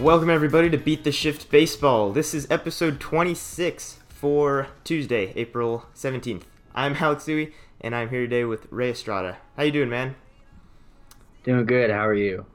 Welcome 0.00 0.30
everybody 0.30 0.68
to 0.70 0.78
Beat 0.78 1.04
the 1.04 1.12
Shift 1.12 1.50
Baseball. 1.50 2.12
This 2.12 2.34
is 2.34 2.46
episode 2.50 2.98
26 2.98 3.98
for 4.08 4.68
Tuesday, 4.84 5.32
April 5.36 5.86
17th. 5.94 6.42
I'm 6.74 6.96
Alex 6.96 7.24
Dewey, 7.26 7.52
and 7.80 7.94
I'm 7.94 8.08
here 8.08 8.22
today 8.22 8.44
with 8.44 8.66
Ray 8.70 8.90
Estrada. 8.90 9.38
How 9.56 9.62
you 9.64 9.70
doing, 9.70 9.90
man? 9.90 10.16
Doing 11.44 11.66
good. 11.66 11.90
How 11.90 12.06
are 12.06 12.14
you? 12.14 12.46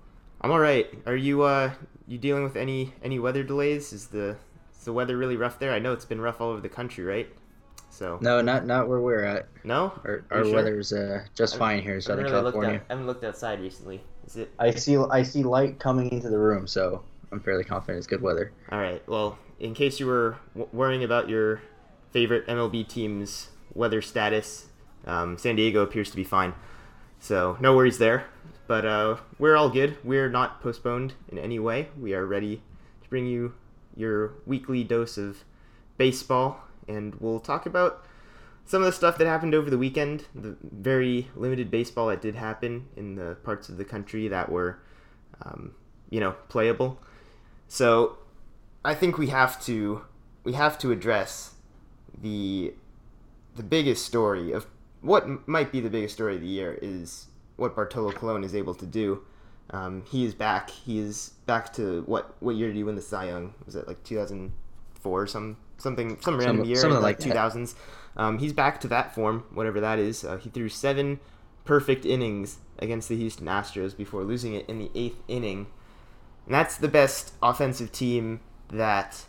I'm 0.41 0.51
all 0.51 0.59
right. 0.59 0.87
Are 1.05 1.15
you 1.15 1.43
uh 1.43 1.71
you 2.07 2.17
dealing 2.17 2.43
with 2.43 2.55
any 2.55 2.93
any 3.03 3.19
weather 3.19 3.43
delays? 3.43 3.93
Is 3.93 4.07
the 4.07 4.37
is 4.77 4.83
the 4.85 4.93
weather 4.93 5.15
really 5.17 5.37
rough 5.37 5.59
there? 5.59 5.71
I 5.73 5.79
know 5.79 5.93
it's 5.93 6.05
been 6.05 6.21
rough 6.21 6.41
all 6.41 6.49
over 6.49 6.61
the 6.61 6.69
country, 6.69 7.03
right? 7.03 7.27
So 7.89 8.17
No, 8.21 8.41
not 8.41 8.65
not 8.65 8.87
where 8.89 8.99
we're 8.99 9.23
at. 9.23 9.47
no, 9.63 9.93
Our, 10.05 10.25
our 10.31 10.43
sure? 10.43 10.53
weather's 10.55 10.91
uh, 10.91 11.23
just 11.35 11.55
I- 11.55 11.59
fine 11.59 11.81
here 11.81 11.93
in 11.93 11.97
I 11.97 12.01
Southern 12.01 12.25
haven't 12.25 12.33
really 12.33 12.43
looked 12.45 12.55
California. 12.55 12.79
out, 12.81 12.85
I 12.89 12.93
haven't 12.93 13.07
looked 13.07 13.23
outside 13.23 13.61
recently. 13.61 14.01
Is 14.25 14.35
it 14.37 14.51
I 14.59 14.71
see 14.71 14.97
I 14.97 15.23
see 15.23 15.43
light 15.43 15.79
coming 15.79 16.11
into 16.11 16.29
the 16.29 16.37
room, 16.39 16.67
so 16.67 17.03
I'm 17.31 17.39
fairly 17.39 17.63
confident 17.63 17.97
it's 17.97 18.07
good 18.07 18.21
weather. 18.21 18.51
all 18.71 18.79
right? 18.79 19.01
Well, 19.07 19.37
in 19.59 19.73
case 19.73 19.99
you 19.99 20.05
were 20.07 20.37
w- 20.53 20.69
worrying 20.71 21.03
about 21.03 21.27
your 21.29 21.61
favorite 22.11 22.47
MLB 22.47 22.87
team's 22.87 23.49
weather 23.73 24.01
status, 24.01 24.67
um, 25.05 25.37
San 25.37 25.55
Diego 25.55 25.81
appears 25.81 26.09
to 26.11 26.15
be 26.15 26.23
fine. 26.23 26.53
So 27.19 27.57
no 27.59 27.75
worries 27.75 27.97
there. 27.97 28.25
But 28.67 28.85
uh, 28.85 29.17
we're 29.39 29.55
all 29.55 29.69
good. 29.69 29.97
We're 30.03 30.29
not 30.29 30.61
postponed 30.61 31.13
in 31.29 31.37
any 31.37 31.57
way. 31.57 31.87
We 31.99 32.13
are 32.13 32.25
ready 32.25 32.61
to 33.01 33.09
bring 33.09 33.25
you 33.25 33.53
your 33.95 34.33
weekly 34.45 34.83
dose 34.83 35.17
of 35.17 35.43
baseball, 35.97 36.59
and 36.87 37.15
we'll 37.15 37.39
talk 37.39 37.65
about 37.65 38.05
some 38.65 38.81
of 38.81 38.85
the 38.85 38.91
stuff 38.91 39.17
that 39.17 39.25
happened 39.27 39.55
over 39.55 39.69
the 39.69 39.77
weekend. 39.77 40.25
The 40.35 40.57
very 40.61 41.29
limited 41.35 41.71
baseball 41.71 42.07
that 42.07 42.21
did 42.21 42.35
happen 42.35 42.87
in 42.97 43.15
the 43.15 43.35
parts 43.43 43.69
of 43.69 43.77
the 43.77 43.85
country 43.85 44.27
that 44.27 44.51
were, 44.51 44.79
um, 45.43 45.71
you 46.09 46.19
know, 46.19 46.33
playable. 46.49 47.01
So, 47.67 48.17
I 48.83 48.95
think 48.95 49.17
we 49.17 49.27
have 49.27 49.63
to 49.65 50.01
we 50.43 50.53
have 50.53 50.77
to 50.79 50.91
address 50.91 51.55
the 52.21 52.73
the 53.55 53.63
biggest 53.63 54.05
story 54.05 54.51
of 54.51 54.65
what 55.01 55.47
might 55.47 55.71
be 55.71 55.79
the 55.81 55.89
biggest 55.89 56.13
story 56.13 56.35
of 56.35 56.41
the 56.41 56.47
year 56.47 56.77
is 56.81 57.27
what 57.57 57.75
Bartolo 57.75 58.11
Colon 58.11 58.43
is 58.43 58.55
able 58.55 58.75
to 58.75 58.85
do. 58.85 59.23
Um, 59.71 60.03
he 60.09 60.23
is 60.23 60.33
back. 60.33 60.69
He 60.69 60.99
is 60.99 61.31
back 61.45 61.73
to 61.73 62.03
what 62.05 62.35
what 62.39 62.55
year 62.55 62.67
did 62.67 62.77
he 62.77 62.83
win 62.83 62.95
the 62.95 63.01
Cy 63.01 63.25
Young? 63.25 63.53
Was 63.65 63.75
it 63.75 63.87
like 63.87 64.03
2004 64.03 65.21
or 65.21 65.27
some 65.27 65.57
something 65.77 66.17
some 66.21 66.37
random 66.37 66.65
year 66.65 66.77
something 66.77 66.97
in 66.97 67.03
like 67.03 67.19
the 67.19 67.29
that. 67.29 67.51
2000s? 67.53 67.75
Um, 68.15 68.39
he's 68.39 68.53
back 68.53 68.79
to 68.81 68.87
that 68.87 69.13
form, 69.13 69.43
whatever 69.53 69.79
that 69.81 69.99
is. 69.99 70.23
Uh, 70.23 70.37
he 70.37 70.49
threw 70.49 70.69
seven 70.69 71.19
perfect 71.65 72.05
innings 72.05 72.57
against 72.79 73.09
the 73.09 73.17
Houston 73.17 73.47
Astros 73.47 73.95
before 73.95 74.23
losing 74.23 74.53
it 74.53 74.67
in 74.69 74.79
the 74.79 74.89
eighth 74.95 75.21
inning. 75.27 75.67
And 76.47 76.55
that's 76.55 76.77
the 76.77 76.87
best 76.87 77.33
offensive 77.43 77.91
team 77.91 78.39
that, 78.71 79.25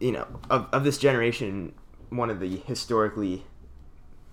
you 0.00 0.12
know, 0.12 0.26
of, 0.50 0.68
of 0.72 0.84
this 0.84 0.98
generation, 0.98 1.74
one 2.10 2.28
of 2.28 2.40
the 2.40 2.56
historically 2.56 3.44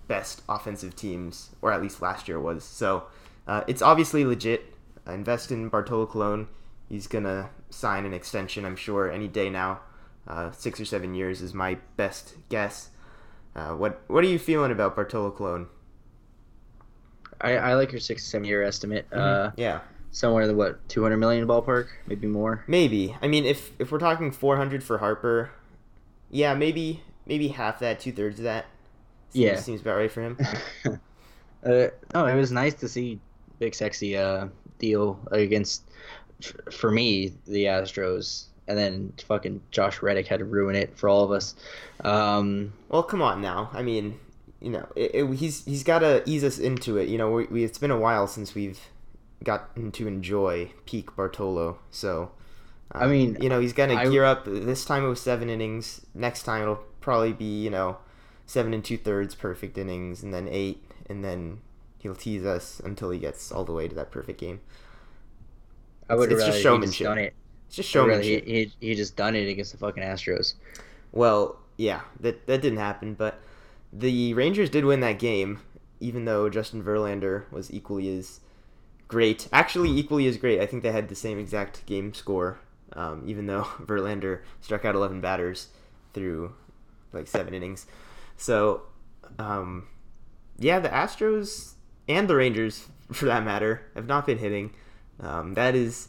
best 0.08 0.42
offensive 0.48 0.96
teams, 0.96 1.50
or 1.62 1.72
at 1.72 1.80
least 1.80 2.02
last 2.02 2.26
year 2.26 2.40
was. 2.40 2.64
So 2.64 3.04
uh, 3.46 3.62
it's 3.68 3.82
obviously 3.82 4.24
legit. 4.24 4.74
Uh, 5.06 5.12
invest 5.12 5.52
in 5.52 5.68
Bartolo 5.68 6.06
Colon. 6.06 6.48
He's 6.88 7.06
going 7.06 7.24
to 7.24 7.50
sign 7.70 8.04
an 8.04 8.12
extension, 8.12 8.64
I'm 8.64 8.74
sure, 8.74 9.08
any 9.08 9.28
day 9.28 9.48
now. 9.48 9.80
Uh, 10.26 10.50
six 10.50 10.80
or 10.80 10.84
seven 10.84 11.14
years 11.14 11.40
is 11.40 11.54
my 11.54 11.78
best 11.96 12.34
guess. 12.48 12.90
Uh, 13.54 13.70
what 13.70 14.02
what 14.08 14.22
are 14.22 14.28
you 14.28 14.38
feeling 14.38 14.70
about 14.70 14.94
Bartolo 14.94 15.30
Colon? 15.30 15.68
I, 17.40 17.56
I 17.56 17.74
like 17.74 17.90
your 17.92 18.00
six 18.00 18.24
seven 18.24 18.46
year 18.46 18.62
estimate. 18.62 19.06
Uh, 19.12 19.50
yeah, 19.56 19.80
somewhere 20.12 20.42
in 20.42 20.48
the 20.48 20.54
what 20.54 20.88
200 20.88 21.16
million 21.16 21.46
ballpark, 21.46 21.88
maybe 22.06 22.26
more. 22.26 22.64
maybe. 22.66 23.16
I 23.22 23.28
mean, 23.28 23.44
if 23.44 23.70
if 23.78 23.92
we're 23.92 23.98
talking 23.98 24.30
400 24.32 24.82
for 24.82 24.98
Harper, 24.98 25.50
yeah, 26.30 26.54
maybe 26.54 27.02
maybe 27.26 27.48
half 27.48 27.78
that, 27.80 28.00
two 28.00 28.12
thirds 28.12 28.38
of 28.40 28.44
that. 28.44 28.66
Seems, 29.30 29.44
Yeah. 29.44 29.56
seems 29.60 29.80
about 29.82 29.96
right 29.96 30.10
for 30.10 30.22
him. 30.22 30.38
uh, 31.64 31.86
no, 32.14 32.26
it 32.26 32.34
was 32.34 32.50
nice 32.50 32.74
to 32.74 32.88
see 32.88 33.20
Big 33.58 33.74
Sexy 33.74 34.16
uh, 34.16 34.48
deal 34.78 35.20
against, 35.30 35.82
for 36.72 36.90
me, 36.90 37.34
the 37.46 37.66
Astros, 37.66 38.46
and 38.66 38.76
then 38.76 39.12
fucking 39.28 39.60
Josh 39.70 40.02
Reddick 40.02 40.26
had 40.26 40.38
to 40.40 40.44
ruin 40.44 40.74
it 40.74 40.96
for 40.96 41.08
all 41.08 41.22
of 41.22 41.30
us. 41.30 41.54
Um, 42.02 42.72
Well, 42.88 43.02
come 43.04 43.22
on 43.22 43.40
now. 43.40 43.70
I 43.72 43.82
mean, 43.82 44.18
you 44.60 44.70
know, 44.70 44.88
it, 44.96 45.10
it, 45.14 45.34
he's 45.36 45.64
he's 45.64 45.84
got 45.84 46.00
to 46.00 46.22
ease 46.28 46.42
us 46.42 46.58
into 46.58 46.96
it. 46.96 47.08
You 47.08 47.18
know, 47.18 47.30
we, 47.30 47.44
we 47.46 47.62
it's 47.64 47.78
been 47.78 47.90
a 47.92 47.98
while 47.98 48.26
since 48.26 48.54
we've 48.54 48.80
gotten 49.44 49.90
to 49.92 50.06
enjoy 50.06 50.72
peak 50.86 51.14
Bartolo. 51.16 51.78
So, 51.90 52.32
I 52.92 53.04
um, 53.04 53.10
mean, 53.10 53.36
you 53.40 53.48
know, 53.48 53.60
he's 53.60 53.72
gonna 53.72 53.94
I- 53.94 54.08
gear 54.08 54.24
up. 54.24 54.44
This 54.44 54.84
time 54.84 55.04
it 55.04 55.08
was 55.08 55.20
seven 55.20 55.48
innings. 55.48 56.06
Next 56.14 56.42
time 56.44 56.62
it'll 56.62 56.84
probably 57.00 57.32
be 57.32 57.62
you 57.62 57.70
know 57.70 57.98
seven 58.46 58.74
and 58.74 58.84
two 58.84 58.98
thirds 58.98 59.34
perfect 59.34 59.78
innings, 59.78 60.22
and 60.22 60.32
then 60.34 60.48
eight, 60.48 60.82
and 61.08 61.24
then 61.24 61.60
he'll 61.98 62.14
tease 62.14 62.44
us 62.44 62.80
until 62.84 63.10
he 63.10 63.18
gets 63.18 63.52
all 63.52 63.64
the 63.64 63.72
way 63.72 63.88
to 63.88 63.94
that 63.94 64.10
perfect 64.10 64.40
game. 64.40 64.60
I 66.08 66.14
would 66.14 66.32
it's 66.32 66.40
rather 66.40 66.52
just 66.52 66.62
showmanship. 66.62 66.90
just 66.90 67.02
done 67.02 67.18
it. 67.18 67.34
It's 67.68 67.76
just 67.76 67.88
showmanship. 67.88 68.44
He, 68.44 68.72
he, 68.80 68.88
he 68.88 68.94
just 68.94 69.16
done 69.16 69.36
it 69.36 69.48
against 69.48 69.72
the 69.72 69.78
fucking 69.78 70.02
Astros. 70.02 70.54
Well, 71.12 71.58
yeah, 71.76 72.00
that 72.20 72.46
that 72.46 72.60
didn't 72.62 72.78
happen, 72.78 73.14
but 73.14 73.40
the 73.92 74.34
Rangers 74.34 74.70
did 74.70 74.84
win 74.84 75.00
that 75.00 75.18
game, 75.18 75.60
even 76.00 76.24
though 76.24 76.48
Justin 76.48 76.82
Verlander 76.82 77.50
was 77.52 77.72
equally 77.72 78.16
as 78.16 78.40
great. 79.10 79.48
Actually, 79.52 79.90
equally 79.90 80.26
as 80.28 80.36
great. 80.36 80.60
I 80.60 80.66
think 80.66 80.82
they 80.82 80.92
had 80.92 81.08
the 81.08 81.16
same 81.16 81.38
exact 81.38 81.84
game 81.84 82.14
score, 82.14 82.60
um, 82.92 83.24
even 83.26 83.46
though 83.46 83.62
Verlander 83.80 84.40
struck 84.60 84.84
out 84.84 84.94
11 84.94 85.20
batters 85.20 85.68
through 86.14 86.54
like 87.12 87.26
seven 87.26 87.52
innings. 87.52 87.86
So, 88.36 88.82
um, 89.38 89.88
yeah, 90.58 90.78
the 90.78 90.88
Astros 90.88 91.72
and 92.08 92.28
the 92.28 92.36
Rangers, 92.36 92.86
for 93.12 93.26
that 93.26 93.44
matter, 93.44 93.82
have 93.94 94.06
not 94.06 94.26
been 94.26 94.38
hitting. 94.38 94.72
Um, 95.18 95.54
that 95.54 95.74
is 95.74 96.08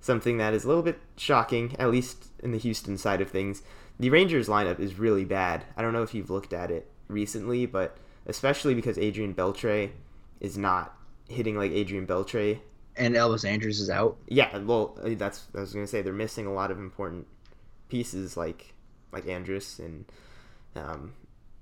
something 0.00 0.36
that 0.38 0.52
is 0.52 0.64
a 0.64 0.68
little 0.68 0.82
bit 0.82 0.98
shocking, 1.16 1.76
at 1.78 1.90
least 1.90 2.26
in 2.42 2.50
the 2.50 2.58
Houston 2.58 2.98
side 2.98 3.20
of 3.20 3.30
things. 3.30 3.62
The 4.00 4.10
Rangers 4.10 4.48
lineup 4.48 4.80
is 4.80 4.98
really 4.98 5.24
bad. 5.24 5.64
I 5.76 5.82
don't 5.82 5.92
know 5.92 6.02
if 6.02 6.12
you've 6.12 6.30
looked 6.30 6.52
at 6.52 6.72
it 6.72 6.90
recently, 7.06 7.66
but 7.66 7.96
especially 8.26 8.74
because 8.74 8.98
Adrian 8.98 9.32
Beltre 9.32 9.92
is 10.40 10.58
not 10.58 10.96
hitting 11.32 11.56
like 11.56 11.72
Adrian 11.72 12.06
Beltre. 12.06 12.60
And 12.96 13.14
Elvis 13.14 13.48
Andrus 13.48 13.80
is 13.80 13.88
out. 13.88 14.18
Yeah, 14.28 14.58
well, 14.58 14.98
that's 15.02 15.46
I 15.54 15.60
was 15.60 15.72
gonna 15.72 15.86
say 15.86 16.02
they're 16.02 16.12
missing 16.12 16.46
a 16.46 16.52
lot 16.52 16.70
of 16.70 16.78
important 16.78 17.26
pieces 17.88 18.36
like 18.36 18.74
like 19.12 19.26
Andrus 19.28 19.78
and 19.78 20.04
um, 20.74 21.12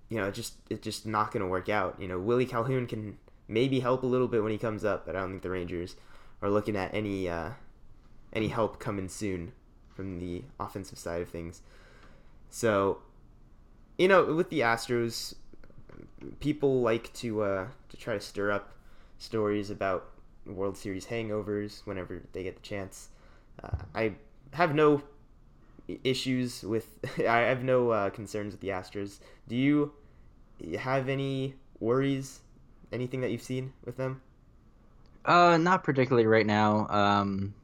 you 0.08 0.18
know, 0.18 0.28
it 0.28 0.34
just 0.34 0.54
it's 0.68 0.82
just 0.82 1.06
not 1.06 1.32
gonna 1.32 1.46
work 1.46 1.68
out. 1.68 1.96
You 2.00 2.08
know, 2.08 2.18
Willie 2.18 2.46
Calhoun 2.46 2.86
can 2.86 3.16
maybe 3.48 3.80
help 3.80 4.02
a 4.02 4.06
little 4.06 4.28
bit 4.28 4.42
when 4.42 4.52
he 4.52 4.58
comes 4.58 4.84
up, 4.84 5.06
but 5.06 5.16
I 5.16 5.20
don't 5.20 5.30
think 5.30 5.42
the 5.42 5.50
Rangers 5.50 5.96
are 6.42 6.50
looking 6.50 6.76
at 6.76 6.92
any 6.94 7.28
uh, 7.28 7.50
any 8.32 8.48
help 8.48 8.78
coming 8.78 9.08
soon 9.08 9.52
from 9.94 10.18
the 10.18 10.44
offensive 10.58 10.98
side 10.98 11.22
of 11.22 11.28
things. 11.28 11.62
So, 12.48 12.98
you 13.98 14.08
know, 14.08 14.34
with 14.34 14.50
the 14.50 14.60
Astros, 14.60 15.34
people 16.40 16.80
like 16.80 17.12
to 17.14 17.42
uh, 17.42 17.66
to 17.88 17.96
try 17.96 18.14
to 18.14 18.20
stir 18.20 18.50
up 18.50 18.72
stories 19.20 19.70
about 19.70 20.10
World 20.46 20.76
Series 20.76 21.06
hangovers 21.06 21.86
whenever 21.86 22.22
they 22.32 22.42
get 22.42 22.56
the 22.56 22.62
chance. 22.62 23.10
Uh, 23.62 23.84
I 23.94 24.14
have 24.52 24.74
no 24.74 25.02
issues 26.04 26.62
with. 26.64 26.98
I 27.18 27.40
have 27.40 27.64
no 27.64 27.90
uh, 27.90 28.10
concerns 28.10 28.52
with 28.52 28.60
the 28.60 28.68
Astros. 28.70 29.20
Do 29.48 29.56
you 29.56 29.92
have 30.78 31.08
any 31.08 31.56
worries? 31.80 32.40
Anything 32.92 33.20
that 33.22 33.30
you've 33.30 33.42
seen 33.42 33.72
with 33.84 33.96
them? 33.96 34.22
Uh, 35.24 35.58
not 35.58 35.84
particularly 35.84 36.26
right 36.26 36.46
now. 36.46 36.88
Um, 36.88 37.54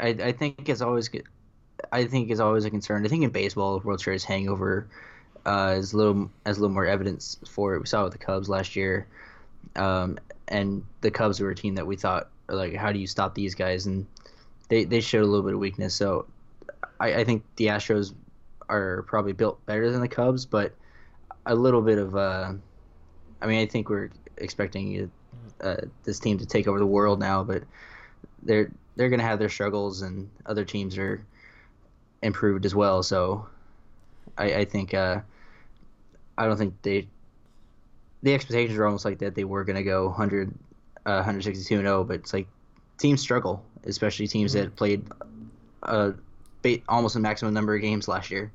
I 0.00 0.08
I 0.08 0.32
think 0.32 0.68
it's 0.68 0.80
always 0.82 1.08
good. 1.08 1.24
I 1.92 2.06
think 2.06 2.30
is 2.30 2.40
always 2.40 2.66
a 2.66 2.70
concern. 2.70 3.04
I 3.06 3.08
think 3.08 3.24
in 3.24 3.30
baseball, 3.30 3.80
World 3.80 4.00
Series 4.00 4.24
hangover 4.24 4.88
uh, 5.46 5.74
is 5.78 5.94
a 5.94 5.98
little 5.98 6.30
as 6.46 6.58
a 6.58 6.62
little 6.62 6.74
more 6.74 6.86
evidence 6.86 7.38
for 7.48 7.74
it. 7.76 7.80
We 7.80 7.86
saw 7.86 8.02
it 8.02 8.04
with 8.06 8.14
the 8.14 8.18
Cubs 8.18 8.48
last 8.50 8.76
year, 8.76 9.08
um, 9.76 10.18
and 10.48 10.84
the 11.00 11.10
Cubs 11.10 11.40
were 11.40 11.50
a 11.50 11.54
team 11.54 11.74
that 11.74 11.86
we 11.86 11.96
thought 11.96 12.28
like, 12.48 12.74
how 12.74 12.92
do 12.92 12.98
you 12.98 13.06
stop 13.06 13.34
these 13.34 13.54
guys? 13.54 13.86
And 13.86 14.06
they 14.68 14.84
they 14.84 15.00
showed 15.00 15.22
a 15.22 15.26
little 15.26 15.44
bit 15.44 15.54
of 15.54 15.60
weakness. 15.60 15.94
So 15.94 16.26
I, 17.00 17.14
I 17.14 17.24
think 17.24 17.44
the 17.56 17.66
Astros 17.66 18.14
are 18.68 19.02
probably 19.02 19.32
built 19.32 19.64
better 19.66 19.90
than 19.90 20.00
the 20.00 20.08
Cubs, 20.08 20.46
but 20.46 20.72
a 21.44 21.54
little 21.54 21.82
bit 21.82 21.98
of 21.98 22.16
uh, 22.16 22.52
I 23.40 23.46
mean, 23.46 23.60
I 23.60 23.66
think 23.66 23.88
we're 23.88 24.10
expecting 24.36 25.10
uh, 25.60 25.76
this 26.04 26.18
team 26.18 26.38
to 26.38 26.46
take 26.46 26.66
over 26.66 26.78
the 26.78 26.86
world 26.86 27.20
now, 27.20 27.44
but 27.44 27.62
they're 28.42 28.70
they're 28.96 29.08
gonna 29.08 29.22
have 29.22 29.38
their 29.38 29.48
struggles, 29.48 30.02
and 30.02 30.28
other 30.46 30.64
teams 30.64 30.96
are 30.98 31.24
improved 32.22 32.64
as 32.64 32.74
well. 32.74 33.02
So 33.02 33.46
I, 34.38 34.54
I 34.54 34.64
think 34.64 34.94
uh, 34.94 35.20
I 36.38 36.46
don't 36.46 36.56
think 36.56 36.74
they 36.82 37.08
the 38.26 38.34
expectations 38.34 38.76
are 38.76 38.84
almost 38.84 39.04
like 39.04 39.20
that 39.20 39.36
they 39.36 39.44
were 39.44 39.62
gonna 39.62 39.84
go 39.84 40.06
100, 40.06 40.48
uh, 41.06 41.22
162 41.22 41.76
and 41.76 41.84
0, 41.84 42.02
but 42.02 42.14
it's 42.16 42.32
like 42.32 42.48
teams 42.98 43.20
struggle, 43.20 43.64
especially 43.84 44.26
teams 44.26 44.52
that 44.54 44.74
played 44.74 45.06
uh, 45.84 46.10
almost 46.88 47.14
a 47.14 47.20
maximum 47.20 47.54
number 47.54 47.76
of 47.76 47.80
games 47.80 48.08
last 48.08 48.32
year. 48.32 48.50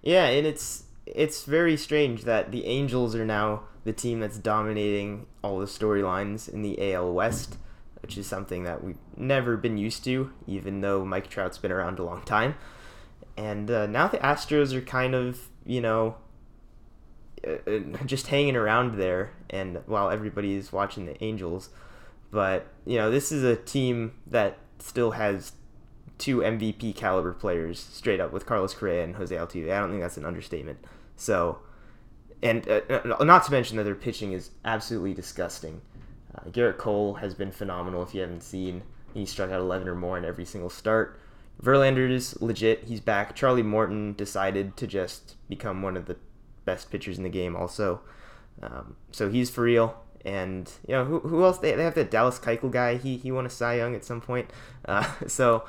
Yeah, 0.00 0.28
and 0.28 0.46
it's 0.46 0.84
it's 1.04 1.44
very 1.44 1.76
strange 1.76 2.24
that 2.24 2.52
the 2.52 2.64
Angels 2.64 3.14
are 3.14 3.26
now 3.26 3.64
the 3.84 3.92
team 3.92 4.20
that's 4.20 4.38
dominating 4.38 5.26
all 5.44 5.58
the 5.58 5.66
storylines 5.66 6.48
in 6.48 6.62
the 6.62 6.94
AL 6.94 7.12
West, 7.12 7.58
which 8.00 8.16
is 8.16 8.26
something 8.26 8.64
that 8.64 8.82
we've 8.82 8.96
never 9.14 9.58
been 9.58 9.76
used 9.76 10.04
to, 10.04 10.32
even 10.46 10.80
though 10.80 11.04
Mike 11.04 11.28
Trout's 11.28 11.58
been 11.58 11.72
around 11.72 11.98
a 11.98 12.04
long 12.04 12.22
time. 12.22 12.54
And 13.36 13.70
uh, 13.70 13.86
now 13.86 14.08
the 14.08 14.18
Astros 14.18 14.72
are 14.72 14.80
kind 14.80 15.14
of, 15.14 15.48
you 15.66 15.82
know, 15.82 16.16
just 18.06 18.28
hanging 18.28 18.56
around 18.56 18.98
there, 18.98 19.32
and 19.50 19.80
while 19.86 20.10
everybody 20.10 20.54
is 20.54 20.72
watching 20.72 21.06
the 21.06 21.22
Angels. 21.22 21.70
But, 22.30 22.66
you 22.86 22.96
know, 22.96 23.10
this 23.10 23.30
is 23.30 23.44
a 23.44 23.56
team 23.56 24.14
that 24.26 24.58
still 24.78 25.12
has 25.12 25.52
two 26.18 26.38
MVP 26.38 26.94
caliber 26.94 27.32
players 27.32 27.78
straight 27.78 28.20
up 28.20 28.32
with 28.32 28.46
Carlos 28.46 28.74
Correa 28.74 29.04
and 29.04 29.16
Jose 29.16 29.34
Altuve. 29.34 29.70
I 29.70 29.80
don't 29.80 29.90
think 29.90 30.00
that's 30.00 30.16
an 30.16 30.24
understatement. 30.24 30.78
So, 31.16 31.58
and 32.42 32.66
uh, 32.68 32.80
uh, 32.88 33.24
not 33.24 33.44
to 33.44 33.52
mention 33.52 33.76
that 33.76 33.84
their 33.84 33.94
pitching 33.94 34.32
is 34.32 34.50
absolutely 34.64 35.14
disgusting. 35.14 35.82
Uh, 36.34 36.48
Gerrit 36.48 36.78
Cole 36.78 37.14
has 37.14 37.34
been 37.34 37.52
phenomenal. 37.52 38.02
If 38.02 38.14
you 38.14 38.22
haven't 38.22 38.42
seen, 38.42 38.82
he 39.12 39.26
struck 39.26 39.50
out 39.50 39.60
11 39.60 39.88
or 39.88 39.94
more 39.94 40.16
in 40.16 40.24
every 40.24 40.44
single 40.44 40.70
start. 40.70 41.20
Verlander 41.62 42.10
is 42.10 42.40
legit. 42.40 42.84
He's 42.84 43.00
back. 43.00 43.36
Charlie 43.36 43.62
Morton 43.62 44.14
decided 44.14 44.76
to 44.78 44.86
just 44.86 45.36
become 45.48 45.82
one 45.82 45.96
of 45.96 46.06
the 46.06 46.16
best 46.64 46.90
pitchers 46.90 47.16
in 47.18 47.24
the 47.24 47.30
game, 47.30 47.56
also. 47.56 48.00
Um, 48.62 48.96
so 49.10 49.30
he's 49.30 49.50
for 49.50 49.62
real. 49.62 49.96
And 50.24 50.70
you 50.86 50.94
know 50.94 51.04
who, 51.04 51.20
who 51.20 51.44
else? 51.44 51.58
They, 51.58 51.72
they 51.72 51.82
have 51.84 51.94
the 51.94 52.04
Dallas 52.04 52.38
Keuchel 52.38 52.70
guy. 52.70 52.96
He 52.96 53.16
he 53.16 53.32
won 53.32 53.44
a 53.44 53.50
Cy 53.50 53.76
Young 53.76 53.94
at 53.94 54.04
some 54.04 54.20
point. 54.20 54.50
Uh, 54.84 55.10
so 55.26 55.64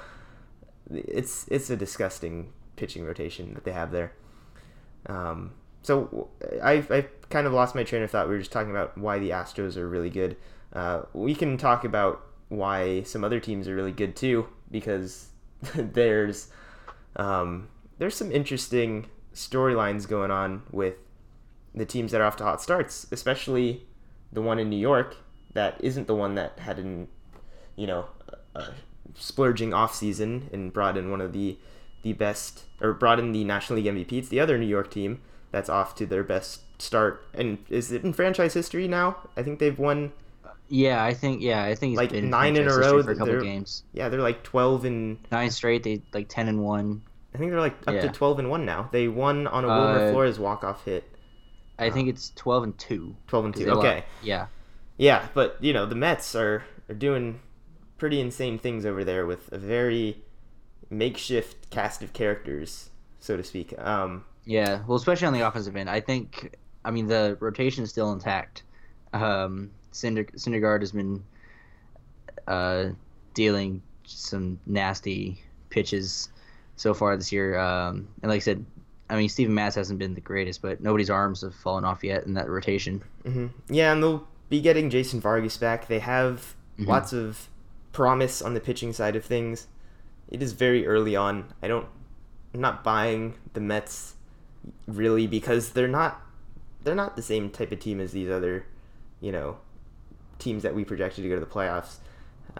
it's 0.91 1.47
it's 1.47 1.69
a 1.69 1.75
disgusting 1.75 2.51
pitching 2.75 3.05
rotation 3.05 3.53
that 3.55 3.63
they 3.63 3.71
have 3.71 3.91
there. 3.91 4.13
Um, 5.07 5.53
so 5.81 6.29
I 6.61 6.83
I 6.89 7.07
kind 7.29 7.47
of 7.47 7.53
lost 7.53 7.73
my 7.73 7.83
train 7.83 8.03
of 8.03 8.11
thought. 8.11 8.27
We 8.27 8.35
were 8.35 8.39
just 8.39 8.51
talking 8.51 8.71
about 8.71 8.97
why 8.97 9.17
the 9.17 9.31
Astros 9.31 9.75
are 9.75 9.87
really 9.87 10.09
good. 10.11 10.37
Uh, 10.71 11.03
we 11.13 11.33
can 11.33 11.57
talk 11.57 11.83
about 11.83 12.23
why 12.49 13.01
some 13.03 13.23
other 13.23 13.39
teams 13.39 13.67
are 13.67 13.75
really 13.75 13.91
good 13.91 14.15
too, 14.15 14.47
because 14.69 15.29
there's 15.75 16.49
um, 17.15 17.69
there's 17.97 18.15
some 18.15 18.31
interesting 18.31 19.07
storylines 19.33 20.07
going 20.07 20.31
on 20.31 20.63
with 20.71 20.95
the 21.75 21.85
teams 21.85 22.11
that 22.11 22.21
are 22.21 22.25
off 22.25 22.35
to 22.37 22.43
hot 22.43 22.61
starts, 22.61 23.07
especially 23.11 23.85
the 24.31 24.41
one 24.41 24.59
in 24.59 24.69
New 24.69 24.77
York 24.77 25.17
that 25.53 25.77
isn't 25.79 26.07
the 26.07 26.15
one 26.15 26.35
that 26.35 26.59
had 26.59 26.79
an 26.79 27.07
you 27.75 27.87
know 27.87 28.05
a 28.55 28.65
splurging 29.15 29.73
off 29.73 29.93
season 29.95 30.49
and 30.51 30.73
brought 30.73 30.97
in 30.97 31.09
one 31.11 31.21
of 31.21 31.33
the 31.33 31.57
the 32.01 32.13
best 32.13 32.63
or 32.81 32.93
brought 32.93 33.19
in 33.19 33.31
the 33.31 33.43
National 33.43 33.79
League 33.79 33.85
MVP. 33.85 34.13
It's 34.13 34.29
the 34.29 34.39
other 34.39 34.57
New 34.57 34.67
York 34.67 34.91
team 34.91 35.21
that's 35.51 35.69
off 35.69 35.95
to 35.95 36.05
their 36.05 36.23
best 36.23 36.81
start. 36.81 37.25
And 37.33 37.59
is 37.69 37.91
it 37.91 38.03
in 38.03 38.13
franchise 38.13 38.53
history 38.53 38.87
now? 38.87 39.17
I 39.37 39.43
think 39.43 39.59
they've 39.59 39.77
won. 39.77 40.11
Yeah, 40.67 41.03
I 41.03 41.13
think 41.13 41.41
yeah, 41.41 41.63
I 41.63 41.75
think 41.75 41.97
like 41.97 42.11
nine 42.11 42.55
in 42.55 42.67
a 42.67 42.75
row. 42.75 43.01
For 43.01 43.11
a 43.11 43.15
couple 43.15 43.41
games. 43.41 43.83
Yeah, 43.93 44.09
they're 44.09 44.21
like 44.21 44.43
twelve 44.43 44.85
and 44.85 45.17
nine 45.31 45.51
straight. 45.51 45.83
They 45.83 46.01
like 46.13 46.27
ten 46.29 46.47
and 46.47 46.63
one. 46.63 47.01
I 47.33 47.37
think 47.37 47.51
they're 47.51 47.59
like 47.59 47.75
up 47.87 47.95
yeah. 47.95 48.01
to 48.01 48.09
twelve 48.09 48.39
and 48.39 48.49
one 48.49 48.65
now. 48.65 48.89
They 48.91 49.07
won 49.07 49.47
on 49.47 49.65
a 49.65 49.67
Wilmer 49.67 50.07
uh, 50.07 50.11
Flores 50.11 50.39
walk 50.39 50.63
off 50.63 50.85
hit. 50.85 51.09
I 51.79 51.89
think 51.89 52.09
it's 52.09 52.31
twelve 52.35 52.63
and 52.63 52.77
two. 52.77 53.15
Twelve 53.27 53.45
and 53.45 53.55
two. 53.55 53.69
Okay. 53.69 54.03
yeah. 54.21 54.47
Yeah, 54.97 55.27
but 55.33 55.57
you 55.59 55.73
know 55.73 55.85
the 55.85 55.95
Mets 55.95 56.35
are 56.35 56.63
are 56.89 56.95
doing 56.95 57.39
pretty 57.97 58.19
insane 58.19 58.59
things 58.59 58.85
over 58.85 59.03
there 59.03 59.25
with 59.25 59.51
a 59.51 59.57
very 59.57 60.21
makeshift 60.89 61.69
cast 61.69 62.03
of 62.03 62.13
characters, 62.13 62.89
so 63.19 63.35
to 63.35 63.43
speak. 63.43 63.73
Um, 63.79 64.25
yeah, 64.45 64.81
well, 64.87 64.97
especially 64.97 65.27
on 65.27 65.33
the 65.33 65.47
offensive 65.47 65.75
end, 65.75 65.89
I 65.89 65.99
think. 65.99 66.55
I 66.85 66.91
mean, 66.91 67.07
the 67.07 67.37
rotation 67.39 67.83
is 67.83 67.89
still 67.89 68.11
intact. 68.11 68.63
Um, 69.13 69.71
Cinder, 69.91 70.25
Syndergaard 70.25 70.81
has 70.81 70.91
been 70.91 71.23
uh, 72.47 72.89
dealing 73.33 73.81
some 74.05 74.59
nasty 74.65 75.41
pitches 75.69 76.29
so 76.83 76.93
far 76.93 77.15
this 77.15 77.31
year, 77.31 77.57
um, 77.57 78.07
and 78.21 78.29
like 78.29 78.37
I 78.37 78.39
said, 78.39 78.65
I 79.09 79.15
mean, 79.15 79.29
Steven 79.29 79.53
Matz 79.53 79.75
hasn't 79.75 79.99
been 79.99 80.13
the 80.13 80.21
greatest, 80.21 80.61
but 80.61 80.81
nobody's 80.81 81.09
arms 81.09 81.41
have 81.41 81.55
fallen 81.55 81.85
off 81.85 82.03
yet 82.03 82.25
in 82.25 82.33
that 82.33 82.49
rotation. 82.49 83.01
Mm-hmm. 83.23 83.47
Yeah, 83.73 83.93
and 83.93 84.03
they'll 84.03 84.27
be 84.49 84.61
getting 84.61 84.89
Jason 84.89 85.19
Vargas 85.19 85.57
back. 85.57 85.87
They 85.87 85.99
have 85.99 86.55
mm-hmm. 86.77 86.89
lots 86.89 87.13
of 87.13 87.49
promise 87.93 88.41
on 88.41 88.53
the 88.53 88.59
pitching 88.59 88.91
side 88.91 89.15
of 89.15 89.23
things. 89.23 89.67
It 90.29 90.41
is 90.41 90.53
very 90.53 90.85
early 90.85 91.15
on. 91.15 91.53
I 91.61 91.67
don't 91.67 91.87
I'm 92.53 92.61
not 92.61 92.83
buying 92.83 93.35
the 93.53 93.61
Mets 93.61 94.15
really 94.87 95.27
because 95.27 95.71
they're 95.71 95.87
not 95.87 96.21
they're 96.83 96.95
not 96.95 97.15
the 97.15 97.21
same 97.21 97.49
type 97.49 97.71
of 97.71 97.79
team 97.79 97.99
as 97.99 98.11
these 98.11 98.29
other, 98.29 98.65
you 99.21 99.31
know, 99.31 99.57
teams 100.37 100.63
that 100.63 100.75
we 100.75 100.83
projected 100.83 101.23
to 101.23 101.29
go 101.29 101.35
to 101.35 101.39
the 101.39 101.45
playoffs. 101.45 101.97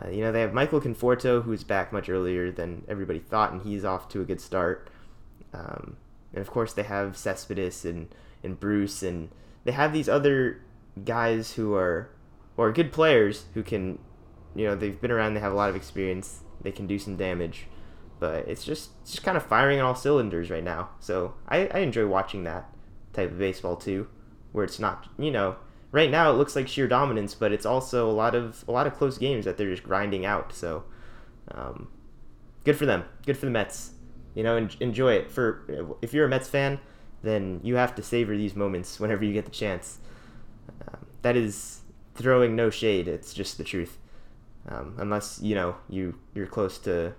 Uh, 0.01 0.09
you 0.09 0.21
know, 0.21 0.31
they 0.31 0.41
have 0.41 0.53
Michael 0.53 0.81
Conforto, 0.81 1.43
who's 1.43 1.63
back 1.63 1.93
much 1.93 2.09
earlier 2.09 2.51
than 2.51 2.83
everybody 2.87 3.19
thought, 3.19 3.51
and 3.51 3.61
he's 3.61 3.85
off 3.85 4.09
to 4.09 4.21
a 4.21 4.25
good 4.25 4.41
start. 4.41 4.89
Um, 5.53 5.97
and 6.33 6.41
of 6.41 6.49
course, 6.49 6.73
they 6.73 6.83
have 6.83 7.15
Cespedes 7.15 7.85
and, 7.85 8.13
and 8.43 8.59
Bruce, 8.59 9.03
and 9.03 9.29
they 9.65 9.71
have 9.71 9.93
these 9.93 10.09
other 10.09 10.61
guys 11.05 11.53
who 11.53 11.75
are, 11.75 12.09
or 12.57 12.71
good 12.71 12.91
players 12.91 13.45
who 13.53 13.63
can 13.63 13.99
you 14.55 14.65
know 14.65 14.75
they've 14.75 14.99
been 14.99 15.11
around, 15.11 15.33
they 15.33 15.39
have 15.39 15.51
a 15.51 15.55
lot 15.55 15.69
of 15.69 15.75
experience, 15.75 16.41
they 16.61 16.71
can 16.71 16.87
do 16.87 16.99
some 16.99 17.15
damage, 17.15 17.67
but 18.19 18.47
it's 18.47 18.63
just 18.63 18.91
it's 19.01 19.11
just 19.11 19.23
kind 19.23 19.37
of 19.37 19.43
firing 19.43 19.79
on 19.79 19.85
all 19.85 19.95
cylinders 19.95 20.49
right 20.49 20.63
now. 20.63 20.89
So 20.99 21.33
I, 21.47 21.67
I 21.67 21.79
enjoy 21.79 22.07
watching 22.07 22.43
that 22.43 22.69
type 23.13 23.31
of 23.31 23.39
baseball 23.39 23.75
too, 23.75 24.07
where 24.51 24.65
it's 24.65 24.79
not 24.79 25.07
you 25.17 25.31
know 25.31 25.55
right 25.93 26.11
now 26.11 26.29
it 26.29 26.33
looks 26.33 26.57
like 26.57 26.67
sheer 26.67 26.89
dominance, 26.89 27.33
but 27.33 27.53
it's 27.53 27.65
also 27.65 28.09
a 28.09 28.11
lot 28.11 28.35
of 28.35 28.65
a 28.67 28.71
lot 28.71 28.85
of 28.85 28.95
close 28.95 29.17
games 29.17 29.45
that 29.45 29.57
they're 29.57 29.69
just 29.69 29.83
grinding 29.83 30.25
out. 30.25 30.51
So 30.51 30.83
um, 31.51 31.87
good 32.65 32.75
for 32.75 32.85
them, 32.85 33.05
good 33.25 33.37
for 33.37 33.45
the 33.45 33.51
Mets. 33.51 33.91
You 34.35 34.43
know, 34.43 34.57
en- 34.57 34.71
enjoy 34.81 35.13
it. 35.13 35.31
For 35.31 35.95
if 36.01 36.13
you're 36.13 36.25
a 36.25 36.29
Mets 36.29 36.49
fan, 36.49 36.79
then 37.21 37.61
you 37.63 37.75
have 37.75 37.95
to 37.95 38.03
savor 38.03 38.35
these 38.35 38.55
moments 38.55 38.99
whenever 38.99 39.23
you 39.23 39.31
get 39.31 39.45
the 39.45 39.51
chance. 39.51 39.99
Um, 40.87 41.05
that 41.21 41.37
is 41.37 41.81
throwing 42.15 42.57
no 42.57 42.69
shade. 42.69 43.07
It's 43.07 43.33
just 43.33 43.57
the 43.57 43.63
truth 43.63 43.97
um, 44.67 44.95
unless 44.97 45.39
you 45.41 45.55
know 45.55 45.75
you 45.89 46.15
you're 46.33 46.47
close 46.47 46.77
to 46.79 47.13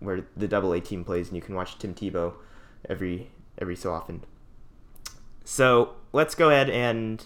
where 0.00 0.26
the 0.36 0.46
Double 0.48 0.72
A 0.72 0.80
team 0.80 1.04
plays 1.04 1.28
and 1.28 1.36
you 1.36 1.42
can 1.42 1.54
watch 1.54 1.78
Tim 1.78 1.94
Tebow 1.94 2.34
every 2.88 3.30
every 3.58 3.76
so 3.76 3.92
often. 3.92 4.24
So 5.44 5.94
let's 6.12 6.34
go 6.34 6.50
ahead 6.50 6.68
and 6.68 7.24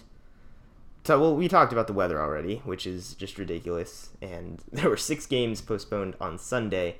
so 1.03 1.19
well 1.19 1.35
we 1.35 1.47
talked 1.47 1.73
about 1.73 1.87
the 1.87 1.93
weather 1.93 2.19
already, 2.19 2.57
which 2.65 2.85
is 2.85 3.13
just 3.15 3.37
ridiculous. 3.37 4.09
And 4.21 4.61
there 4.71 4.89
were 4.89 4.97
six 4.97 5.25
games 5.25 5.61
postponed 5.61 6.15
on 6.19 6.37
Sunday, 6.37 6.97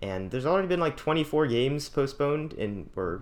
and 0.00 0.30
there's 0.30 0.46
already 0.46 0.68
been 0.68 0.80
like 0.80 0.96
24 0.96 1.46
games 1.46 1.88
postponed, 1.88 2.52
and 2.54 2.90
we're 2.94 3.20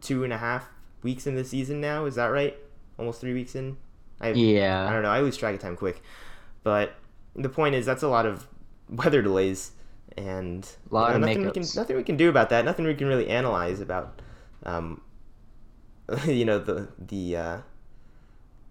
two 0.00 0.24
and 0.24 0.32
a 0.32 0.38
half 0.38 0.68
weeks 1.02 1.26
in 1.26 1.34
the 1.34 1.44
season 1.44 1.80
now. 1.80 2.04
Is 2.04 2.16
that 2.16 2.26
right? 2.26 2.56
Almost 2.98 3.20
three 3.20 3.32
weeks 3.32 3.54
in. 3.54 3.76
I, 4.20 4.32
yeah. 4.32 4.86
I 4.88 4.92
don't 4.92 5.02
know. 5.02 5.10
I 5.10 5.20
lose 5.20 5.36
track 5.36 5.54
of 5.54 5.60
time 5.60 5.76
quick, 5.76 6.02
but 6.62 6.94
the 7.34 7.48
point 7.48 7.74
is 7.74 7.86
that's 7.86 8.02
a 8.02 8.08
lot 8.08 8.26
of 8.26 8.46
weather 8.88 9.22
delays 9.22 9.72
and 10.16 10.68
a 10.90 10.94
lot 10.94 11.06
you 11.06 11.10
know, 11.10 11.14
of 11.14 11.20
nothing 11.22 11.46
we 11.46 11.50
can 11.52 11.64
nothing 11.74 11.96
we 11.96 12.02
can 12.02 12.16
do 12.16 12.28
about 12.28 12.50
that. 12.50 12.64
Nothing 12.64 12.84
we 12.84 12.94
can 12.94 13.06
really 13.06 13.28
analyze 13.28 13.80
about, 13.80 14.20
um, 14.64 15.00
you 16.26 16.44
know 16.44 16.58
the 16.58 16.88
the 16.98 17.36
uh, 17.36 17.58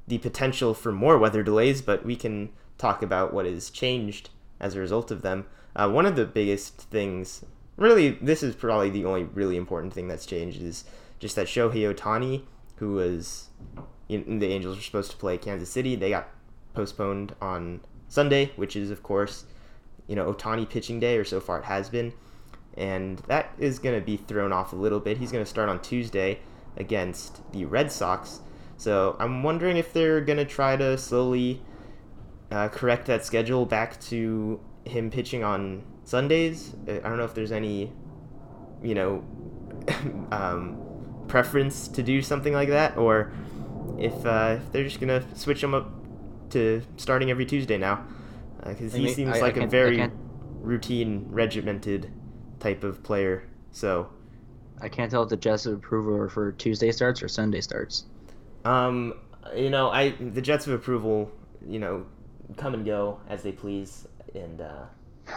the 0.08 0.18
potential 0.18 0.74
for 0.74 0.92
more 0.92 1.18
weather 1.18 1.44
delays, 1.44 1.82
but 1.82 2.06
we 2.06 2.16
can 2.16 2.50
talk 2.78 3.02
about 3.02 3.34
what 3.34 3.46
has 3.46 3.70
changed 3.70 4.30
as 4.60 4.76
a 4.76 4.80
result 4.80 5.12
of 5.12 5.22
them. 5.22 5.46
Uh, 5.76 5.90
one 5.90 6.06
of 6.06 6.16
the 6.16 6.26
biggest 6.26 6.82
things, 6.90 7.46
really, 7.78 8.12
this 8.22 8.44
is 8.44 8.56
probably 8.56 8.90
the 8.90 9.06
only 9.06 9.24
really 9.24 9.58
important 9.58 9.94
thing 9.94 10.08
that's 10.08 10.26
changed 10.26 10.62
is 10.62 10.84
just 11.20 11.36
that 11.36 11.48
Shohei 11.48 11.94
Ohtani, 11.94 12.44
who 12.78 12.94
was 12.94 13.50
the 14.08 14.48
Angels 14.48 14.76
were 14.76 14.84
supposed 14.84 15.12
to 15.12 15.18
play 15.18 15.38
Kansas 15.38 15.70
City, 15.70 15.96
they 15.96 16.10
got 16.10 16.28
postponed 16.74 17.34
on 17.42 17.80
Sunday, 18.10 18.52
which 18.56 18.76
is 18.76 18.92
of 18.92 19.04
course, 19.04 19.46
you 20.08 20.16
know, 20.16 20.34
Ohtani 20.34 20.70
pitching 20.70 21.00
day, 21.00 21.18
or 21.18 21.24
so 21.24 21.40
far 21.40 21.60
it 21.60 21.66
has 21.66 21.90
been, 21.90 22.12
and 22.76 23.20
that 23.28 23.54
is 23.58 23.80
going 23.80 23.98
to 23.98 24.06
be 24.06 24.18
thrown 24.18 24.52
off 24.52 24.74
a 24.74 24.76
little 24.76 25.00
bit. 25.00 25.18
He's 25.18 25.32
going 25.32 25.44
to 25.44 25.50
start 25.50 25.70
on 25.70 25.82
Tuesday 25.82 26.40
against 26.76 27.40
the 27.54 27.66
Red 27.66 27.92
Sox. 27.92 28.42
So 28.82 29.16
I'm 29.20 29.44
wondering 29.44 29.78
if 29.78 29.94
they're 29.94 30.22
going 30.22 30.40
to 30.40 30.46
try 30.46 30.76
to 30.76 30.98
slowly 30.98 31.62
uh, 32.50 32.68
correct 32.70 33.06
that 33.06 33.24
schedule 33.24 33.64
back 33.64 34.02
to 34.06 34.60
him 34.86 35.12
pitching 35.12 35.44
on 35.44 35.84
Sundays. 36.04 36.74
I 36.88 36.98
don't 36.98 37.18
know 37.18 37.26
if 37.26 37.36
there's 37.36 37.52
any, 37.52 37.94
you 38.82 38.96
know, 38.96 39.24
um, 40.32 40.82
preference 41.28 41.90
to 41.90 42.02
do 42.02 42.24
something 42.24 42.54
like 42.54 42.70
that, 42.70 42.98
or 42.98 43.32
if, 44.00 44.26
uh, 44.26 44.58
if 44.58 44.72
they're 44.72 44.84
just 44.84 45.00
gonna 45.00 45.24
switch 45.36 45.62
him 45.62 45.76
up 45.76 45.92
to 46.50 46.82
starting 46.98 47.30
every 47.30 47.46
Tuesday 47.46 47.78
now, 47.78 48.04
because 48.66 48.96
uh, 48.96 48.98
he 48.98 49.14
seems 49.14 49.38
I, 49.38 49.42
like 49.42 49.60
I 49.60 49.66
a 49.66 49.68
very 49.68 50.10
routine, 50.60 51.28
regimented 51.30 52.12
type 52.60 52.84
of 52.84 53.04
player. 53.04 53.48
So 53.74 54.10
I 54.82 54.90
can't 54.90 55.12
tell 55.12 55.22
if 55.22 55.30
the 55.30 55.38
Jets 55.38 55.68
approval 55.68 56.16
are 56.16 56.30
for 56.30 56.52
Tuesday 56.54 56.92
starts 56.92 57.22
or 57.22 57.28
Sunday 57.28 57.62
starts. 57.62 58.06
Um, 58.66 59.16
you 59.56 59.70
know, 59.70 59.90
I 59.90 60.12
the 60.12 60.42
Jets 60.42 60.68
of 60.68 60.74
approval, 60.74 61.32
you 61.68 61.80
know, 61.80 62.06
come 62.58 62.74
and 62.74 62.86
go 62.86 63.20
as 63.30 63.44
they 63.44 63.52
please, 63.52 64.08
and 64.34 64.62
uh, 64.62 64.86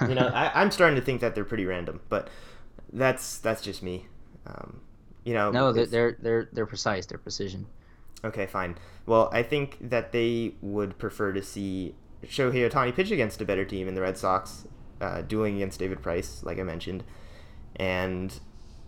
you 0.08 0.14
know, 0.14 0.26
I, 0.34 0.60
I'm 0.60 0.70
starting 0.70 0.96
to 0.96 1.02
think 1.02 1.20
that 1.20 1.34
they're 1.34 1.44
pretty 1.44 1.66
random, 1.66 2.00
but 2.08 2.28
that's 2.92 3.38
that's 3.38 3.62
just 3.62 3.82
me. 3.82 4.06
Um, 4.46 4.80
you 5.24 5.34
know, 5.34 5.50
No, 5.50 5.72
they're 5.72 5.86
they're 5.86 6.18
they're, 6.20 6.48
they're 6.52 6.66
precise. 6.66 7.06
They're 7.06 7.18
precision. 7.18 7.66
Okay, 8.24 8.46
fine. 8.46 8.76
Well, 9.06 9.28
I 9.32 9.42
think 9.42 9.76
that 9.90 10.12
they 10.12 10.54
would 10.62 10.98
prefer 10.98 11.32
to 11.32 11.42
see 11.42 11.94
Shohei 12.24 12.68
Otani 12.68 12.94
pitch 12.94 13.10
against 13.10 13.40
a 13.40 13.44
better 13.44 13.64
team 13.64 13.86
in 13.86 13.94
the 13.94 14.00
Red 14.00 14.16
Sox, 14.16 14.66
uh, 15.00 15.20
dueling 15.22 15.56
against 15.56 15.78
David 15.78 16.02
Price, 16.02 16.42
like 16.42 16.58
I 16.58 16.62
mentioned. 16.62 17.04
And, 17.76 18.38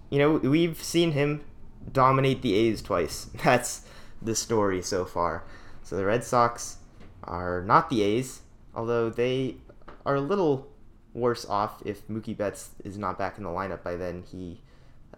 you 0.08 0.18
know, 0.18 0.32
we've 0.32 0.82
seen 0.82 1.12
him 1.12 1.44
dominate 1.92 2.40
the 2.40 2.54
A's 2.54 2.80
twice. 2.80 3.26
That's 3.44 3.82
the 4.20 4.34
story 4.34 4.82
so 4.82 5.04
far. 5.04 5.44
So 5.82 5.96
the 5.96 6.04
Red 6.04 6.24
Sox 6.24 6.78
are 7.24 7.62
not 7.62 7.90
the 7.90 8.02
A's, 8.02 8.40
although 8.74 9.10
they 9.10 9.56
are 10.04 10.16
a 10.16 10.20
little 10.20 10.68
worse 11.14 11.46
off 11.46 11.82
if 11.84 12.06
Mookie 12.08 12.36
Betts 12.36 12.70
is 12.84 12.98
not 12.98 13.18
back 13.18 13.38
in 13.38 13.44
the 13.44 13.50
lineup 13.50 13.82
by 13.82 13.96
then. 13.96 14.24
He 14.30 14.60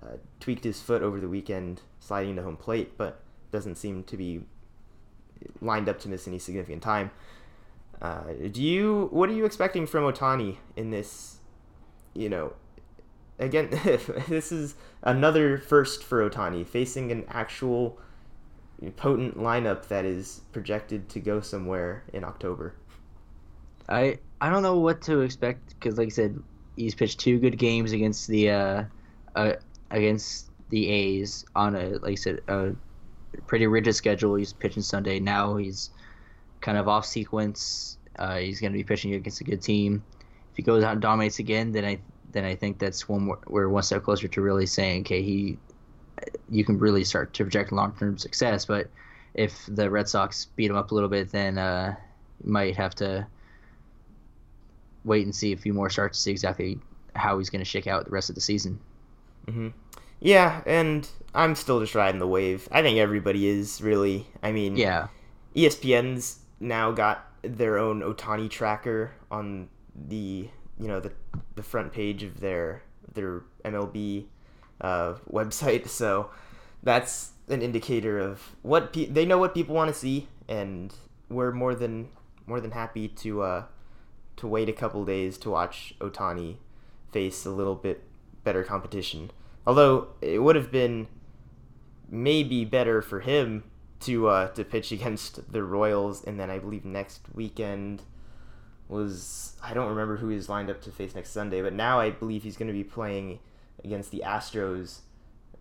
uh, 0.03 0.17
tweaked 0.41 0.65
his 0.65 0.81
foot 0.81 1.03
over 1.03 1.21
the 1.21 1.29
weekend 1.29 1.83
sliding 1.99 2.37
to 2.37 2.43
home 2.43 2.57
plate, 2.57 2.97
but 2.97 3.21
doesn't 3.51 3.77
seem 3.77 4.05
to 4.05 4.17
be 4.17 4.43
lined 5.61 5.89
up 5.89 5.99
to 6.01 6.09
miss 6.09 6.29
any 6.29 6.39
significant 6.39 6.83
time. 6.83 7.11
Uh, 8.01 8.23
do 8.53 8.63
you? 8.63 9.09
What 9.11 9.29
are 9.29 9.35
you 9.35 9.45
expecting 9.45 9.87
from 9.87 10.05
Otani 10.05 10.57
in 10.77 10.91
this? 10.91 11.39
You 12.15 12.29
know, 12.29 12.53
again, 13.39 13.71
this 14.29 14.53
is 14.53 14.75
another 15.03 15.59
first 15.59 16.05
for 16.05 16.29
Otani, 16.29 16.67
facing 16.67 17.11
an 17.11 17.25
actual 17.29 17.99
potent 18.97 19.37
lineup 19.37 19.89
that 19.89 20.05
is 20.05 20.43
projected 20.53 21.09
to 21.11 21.21
go 21.21 21.41
somewhere 21.41 22.05
in 22.13 22.25
October. 22.25 22.75
I 23.89 24.19
I 24.41 24.51
don't 24.51 24.63
know 24.63 24.79
what 24.79 25.03
to 25.03 25.21
expect 25.21 25.75
because, 25.75 25.99
like 25.99 26.09
I 26.09 26.11
said, 26.11 26.43
he's 26.77 26.95
pitched 26.95 27.19
two 27.19 27.39
good 27.39 27.59
games 27.59 27.93
against 27.93 28.29
the 28.29 28.51
uh, 28.51 28.85
uh 29.35 29.53
against 29.91 30.51
the 30.69 30.89
A's 30.89 31.45
on 31.57 31.75
a 31.75 31.99
like 31.99 32.13
I 32.13 32.15
said 32.15 32.41
a 32.49 32.75
pretty 33.47 33.67
rigid 33.67 33.95
schedule. 33.95 34.35
He's 34.37 34.53
pitching 34.53 34.83
Sunday 34.83 35.19
now. 35.19 35.57
He's 35.57 35.91
kind 36.61 36.79
of 36.79 36.89
off 36.89 37.07
sequence. 37.07 37.99
Uh, 38.19 38.39
he's 38.39 38.61
going 38.61 38.73
to 38.73 38.79
be 38.79 38.85
pitching 38.85 39.15
against 39.15 39.41
a 39.41 39.45
good 39.45 39.63
team. 39.63 40.03
If 40.51 40.57
he 40.57 40.63
goes 40.63 40.83
out 40.83 40.93
and 40.93 41.01
dominates 41.01 41.39
again, 41.39 41.73
then 41.73 41.85
I 41.85 41.99
then 42.33 42.45
I 42.45 42.55
think 42.55 42.79
that's 42.79 43.09
one 43.09 43.23
more, 43.23 43.39
we're 43.47 43.69
one 43.69 43.83
step 43.83 44.03
closer 44.03 44.29
to 44.29 44.41
really 44.43 44.67
saying, 44.67 45.03
okay, 45.03 45.23
he 45.23 45.57
you 46.51 46.65
can 46.65 46.79
really 46.79 47.05
start 47.05 47.33
to 47.35 47.45
project 47.45 47.73
long 47.73 47.95
term 47.99 48.19
success. 48.19 48.65
But 48.65 48.89
if 49.35 49.65
the 49.69 49.91
Red 49.91 50.09
Sox 50.09 50.47
beat 50.57 50.71
him 50.71 50.77
up 50.77 50.91
a 50.91 50.95
little 50.95 51.09
bit, 51.11 51.31
then 51.31 51.59
uh, 51.59 51.95
you 52.45 52.51
might 52.51 52.77
have 52.77 52.95
to 52.97 53.27
wait 55.05 55.25
and 55.25 55.35
see 55.35 55.53
a 55.53 55.57
few 55.57 55.73
more 55.73 55.91
starts 55.91 56.19
to 56.19 56.23
see 56.23 56.31
exactly 56.31 56.79
how 57.15 57.39
he's 57.39 57.51
going 57.51 57.61
to 57.61 57.65
shake 57.65 57.87
out 57.87 58.05
the 58.05 58.11
rest 58.11 58.29
of 58.29 58.35
the 58.35 58.41
season. 58.41 58.79
hmm 59.47 59.69
Yeah, 60.21 60.63
and 60.67 61.09
I'm 61.35 61.55
still 61.55 61.81
just 61.81 61.95
riding 61.95 62.19
the 62.19 62.27
wave. 62.27 62.69
I 62.71 62.83
think 62.83 62.99
everybody 62.99 63.47
is 63.49 63.81
really. 63.81 64.27
I 64.43 64.53
mean, 64.53 64.77
Yeah, 64.77 65.09
ESPN's 65.55 66.41
now 66.61 66.91
got 66.93 67.27
their 67.43 67.79
own 67.79 68.03
Otani 68.03 68.51
tracker 68.51 69.13
on 69.31 69.69
the 69.95 70.49
you 70.79 70.89
know 70.89 71.01
the 71.01 71.13
the 71.55 71.63
front 71.63 71.93
page 71.93 72.23
of 72.23 72.41
their 72.41 72.83
their 73.15 73.43
MLB 73.65 74.27
uh, 74.81 75.15
website. 75.31 75.89
So 75.89 76.31
that's 76.83 77.33
an 77.49 77.63
indicator 77.63 78.19
of 78.19 78.57
what 78.63 78.93
pe- 78.93 79.07
they 79.07 79.25
know 79.25 79.39
what 79.39 79.55
people 79.55 79.75
want 79.75 79.93
to 79.93 79.99
see, 79.99 80.29
and 80.49 80.95
we're 81.29 81.53
more 81.53 81.75
than 81.75 82.09
more 82.47 82.61
than 82.61 82.71
happy 82.71 83.09
to 83.09 83.43
uh, 83.43 83.65
to 84.37 84.47
wait 84.47 84.69
a 84.69 84.73
couple 84.73 85.05
days 85.05 85.39
to 85.39 85.51
watch 85.51 85.95
Otani 86.01 86.57
face 87.13 87.45
a 87.45 87.51
little 87.51 87.75
bit 87.75 88.05
better 88.45 88.63
competition. 88.63 89.31
Although 89.67 90.09
it 90.21 90.43
would 90.43 90.57
have 90.57 90.71
been 90.71 91.09
maybe 92.09 92.65
better 92.65 93.03
for 93.03 93.21
him 93.21 93.65
to 94.01 94.29
uh, 94.29 94.49
to 94.49 94.65
pitch 94.65 94.93
against 94.99 95.53
the 95.53 95.63
Royals, 95.63 96.25
and 96.25 96.39
then 96.39 96.51
I 96.51 96.59
believe 96.59 96.85
next 96.85 97.21
weekend 97.35 98.03
was 98.89 99.57
I 99.63 99.75
don't 99.75 99.89
remember 99.89 100.17
who 100.17 100.29
he's 100.29 100.49
lined 100.49 100.71
up 100.71 100.81
to 100.83 100.91
face 100.91 101.15
next 101.15 101.31
Sunday, 101.31 101.61
but 101.63 101.73
now 101.73 102.01
I 102.01 102.11
believe 102.11 102.43
he's 102.43 102.57
going 102.57 102.69
to 102.69 102.75
be 102.75 102.85
playing 102.85 103.41
against 103.85 104.11
the 104.11 104.23
Astros 104.25 105.01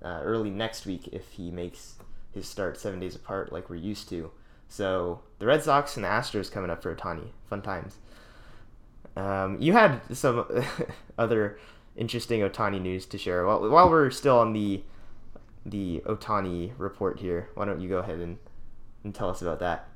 uh, 0.04 0.22
early 0.24 0.50
next 0.50 0.86
week 0.86 1.10
if 1.12 1.32
he 1.32 1.52
makes 1.52 1.96
his 2.34 2.48
start 2.48 2.80
seven 2.80 3.00
days 3.00 3.16
apart 3.16 3.52
like 3.52 3.70
we're 3.70 3.76
used 3.76 4.10
to. 4.10 4.32
So 4.70 5.22
the 5.40 5.46
Red 5.46 5.64
Sox 5.64 5.96
and 5.96 6.04
the 6.04 6.10
Astros 6.10 6.52
coming 6.52 6.70
up 6.70 6.84
for 6.84 6.94
Otani, 6.94 7.30
fun 7.50 7.62
times. 7.62 7.98
Um, 9.16 9.60
you 9.60 9.74
had 9.74 10.02
some 10.16 10.46
other 11.18 11.60
interesting 11.96 12.42
Otani 12.42 12.82
news 12.82 13.06
to 13.08 13.18
share. 13.18 13.46
While, 13.46 13.70
while 13.70 13.90
we're 13.90 14.12
still 14.12 14.40
on 14.40 14.54
the 14.54 14.84
the 15.66 16.02
Otani 16.06 16.72
report 16.78 17.20
here, 17.20 17.50
why 17.56 17.66
don't 17.66 17.82
you 17.82 17.90
go 17.90 17.98
ahead 17.98 18.20
and, 18.20 18.38
and 19.04 19.14
tell 19.14 19.30
us 19.30 19.42
about 19.42 19.60
that? 19.60 19.88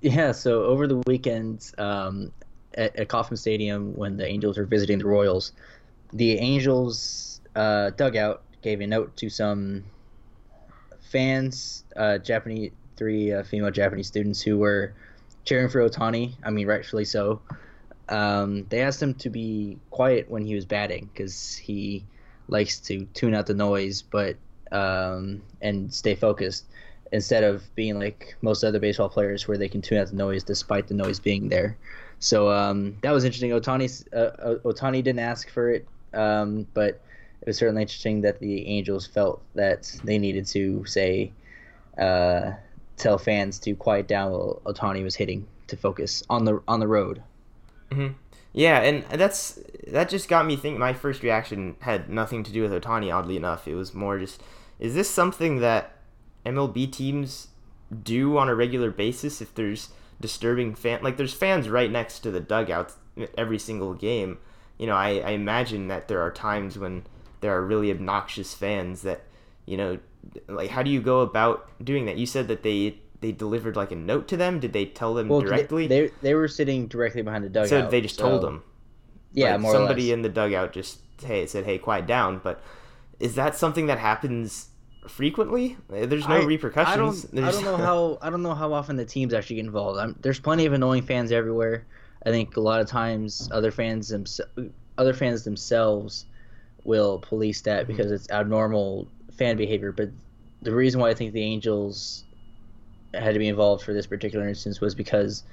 yeah. 0.00 0.32
So 0.32 0.64
over 0.64 0.86
the 0.86 1.02
weekend, 1.06 1.72
um, 1.78 2.32
at, 2.74 2.94
at 2.96 3.08
Kauffman 3.08 3.36
Stadium, 3.36 3.94
when 3.94 4.16
the 4.16 4.26
Angels 4.26 4.58
were 4.58 4.64
visiting 4.64 4.98
the 4.98 5.06
Royals, 5.06 5.52
the 6.12 6.38
Angels 6.38 7.39
uh, 7.54 7.90
dugout 7.90 8.42
gave 8.62 8.80
a 8.80 8.86
note 8.86 9.16
to 9.18 9.30
some 9.30 9.84
fans, 11.00 11.84
uh, 11.96 12.18
Japanese 12.18 12.72
three 12.96 13.32
uh, 13.32 13.42
female 13.42 13.70
Japanese 13.70 14.06
students 14.06 14.42
who 14.42 14.58
were 14.58 14.92
cheering 15.44 15.68
for 15.68 15.88
Otani. 15.88 16.34
I 16.44 16.50
mean, 16.50 16.66
rightfully 16.66 17.06
so. 17.06 17.40
Um, 18.08 18.66
they 18.68 18.82
asked 18.82 19.02
him 19.02 19.14
to 19.14 19.30
be 19.30 19.78
quiet 19.90 20.30
when 20.30 20.44
he 20.44 20.54
was 20.54 20.66
batting 20.66 21.08
because 21.12 21.56
he 21.56 22.04
likes 22.48 22.78
to 22.80 23.06
tune 23.14 23.34
out 23.34 23.46
the 23.46 23.54
noise, 23.54 24.02
but 24.02 24.36
um, 24.72 25.42
and 25.62 25.92
stay 25.92 26.14
focused 26.14 26.66
instead 27.12 27.42
of 27.42 27.62
being 27.74 27.98
like 27.98 28.36
most 28.42 28.62
other 28.62 28.78
baseball 28.78 29.08
players 29.08 29.48
where 29.48 29.58
they 29.58 29.68
can 29.68 29.80
tune 29.80 29.98
out 29.98 30.08
the 30.08 30.16
noise 30.16 30.44
despite 30.44 30.86
the 30.86 30.94
noise 30.94 31.18
being 31.18 31.48
there. 31.48 31.76
So 32.18 32.50
um, 32.50 32.96
that 33.02 33.12
was 33.12 33.24
interesting. 33.24 33.50
Otani 33.50 34.04
uh, 34.12 34.56
Otani 34.64 35.02
didn't 35.02 35.20
ask 35.20 35.48
for 35.48 35.70
it, 35.70 35.88
um, 36.12 36.66
but 36.74 37.00
it 37.40 37.46
was 37.46 37.56
certainly 37.56 37.82
interesting 37.82 38.20
that 38.22 38.40
the 38.40 38.66
Angels 38.66 39.06
felt 39.06 39.42
that 39.54 39.90
they 40.04 40.18
needed 40.18 40.46
to 40.46 40.84
say 40.84 41.32
uh, 41.98 42.52
tell 42.96 43.18
fans 43.18 43.58
to 43.60 43.74
quiet 43.74 44.06
down 44.06 44.30
while 44.30 44.60
Otani 44.64 45.02
was 45.02 45.16
hitting 45.16 45.46
to 45.68 45.76
focus 45.76 46.22
on 46.28 46.44
the 46.44 46.62
on 46.68 46.80
the 46.80 46.88
road. 46.88 47.22
hmm 47.92 48.08
Yeah, 48.52 48.80
and 48.80 49.04
that's 49.18 49.58
that 49.88 50.08
just 50.08 50.28
got 50.28 50.46
me 50.46 50.56
thinking. 50.56 50.78
My 50.78 50.92
first 50.92 51.22
reaction 51.22 51.76
had 51.80 52.08
nothing 52.10 52.42
to 52.44 52.52
do 52.52 52.62
with 52.62 52.72
Otani. 52.72 53.14
Oddly 53.14 53.36
enough, 53.36 53.66
it 53.66 53.74
was 53.74 53.94
more 53.94 54.18
just, 54.18 54.42
is 54.78 54.94
this 54.94 55.08
something 55.08 55.60
that 55.60 55.96
MLB 56.44 56.92
teams 56.92 57.48
do 58.02 58.36
on 58.36 58.48
a 58.48 58.54
regular 58.54 58.90
basis? 58.90 59.40
If 59.40 59.54
there's 59.54 59.90
disturbing 60.20 60.74
fan, 60.74 61.02
like 61.02 61.16
there's 61.16 61.32
fans 61.34 61.68
right 61.68 61.90
next 61.90 62.20
to 62.20 62.30
the 62.30 62.40
dugouts 62.40 62.96
every 63.36 63.58
single 63.58 63.94
game. 63.94 64.38
You 64.78 64.86
know, 64.86 64.94
I, 64.94 65.18
I 65.18 65.30
imagine 65.30 65.88
that 65.88 66.08
there 66.08 66.20
are 66.20 66.30
times 66.30 66.78
when 66.78 67.04
there 67.40 67.52
are 67.56 67.64
really 67.64 67.90
obnoxious 67.90 68.54
fans 68.54 69.02
that, 69.02 69.22
you 69.66 69.76
know, 69.76 69.98
like 70.48 70.70
how 70.70 70.82
do 70.82 70.90
you 70.90 71.00
go 71.00 71.20
about 71.20 71.68
doing 71.84 72.06
that? 72.06 72.16
You 72.18 72.26
said 72.26 72.48
that 72.48 72.62
they 72.62 72.98
they 73.20 73.32
delivered 73.32 73.76
like 73.76 73.92
a 73.92 73.96
note 73.96 74.28
to 74.28 74.36
them. 74.36 74.60
Did 74.60 74.72
they 74.72 74.86
tell 74.86 75.14
them 75.14 75.28
Well, 75.28 75.40
directly? 75.40 75.86
they, 75.86 76.06
they 76.08 76.12
they 76.22 76.34
were 76.34 76.48
sitting 76.48 76.86
directly 76.86 77.22
behind 77.22 77.44
the 77.44 77.48
dugout. 77.48 77.68
so 77.68 77.88
they 77.88 78.00
just 78.00 78.18
told 78.18 78.42
them. 78.42 78.62
Yeah, 79.32 79.52
Like, 79.52 79.60
more 79.60 79.72
somebody 79.72 80.04
or 80.04 80.06
less. 80.08 80.14
in 80.14 80.22
the 80.22 80.28
dugout 80.28 80.72
just 80.72 80.98
hey 81.22 81.46
said 81.46 81.64
hey 81.64 81.76
quiet 81.78 82.06
down 82.06 82.40
but 82.42 82.62
is 83.20 83.34
that 83.34 83.54
something 83.54 83.86
that 83.86 83.98
happens 83.98 84.68
frequently 85.06 85.76
Uh, 85.92 86.06
there's 86.06 86.26
no 86.26 86.36
I- 86.36 86.44
repercussions 86.44 87.26
I 87.32 87.36
don't, 87.36 87.44
I 87.44 87.50
don't 87.52 87.64
know 87.64 87.76
how 87.76 88.18
I 88.22 88.30
don't 88.30 88.42
know 88.42 88.54
how 88.54 88.72
often 88.72 88.96
the 88.96 89.04
teams 89.04 89.32
actually 89.34 89.56
get 89.56 89.66
involved. 89.66 89.98
i 90.00 90.06
there's 90.20 90.40
plenty 90.40 90.66
of 90.66 90.72
annoying 90.72 91.02
fans 91.02 91.30
everywhere. 91.32 91.86
I 92.26 92.30
think 92.30 92.56
a 92.56 92.60
lot 92.60 92.80
of 92.80 92.86
times 92.86 93.48
other 93.52 93.70
fans 93.70 94.10
themse- 94.12 94.70
other 94.98 95.14
fans 95.14 95.44
themselves 95.44 96.26
will 96.84 97.18
police 97.18 97.60
that 97.62 97.86
Mm-hmm. 97.86 97.96
because 97.96 98.12
it's 98.12 98.30
abnormal 98.30 99.08
fan 99.32 99.56
behavior. 99.56 99.92
But 99.92 100.10
the 100.62 100.74
reason 100.74 101.00
why 101.00 101.10
I 101.10 101.14
think 101.14 101.32
the 101.32 101.42
Angels 101.42 102.24
had 103.14 103.32
to 103.32 103.38
be 103.38 103.48
involved 103.48 103.84
for 103.84 103.92
this 103.92 104.06
particular 104.06 104.48
instance 104.48 104.80
was 104.80 104.94
because 104.94 105.44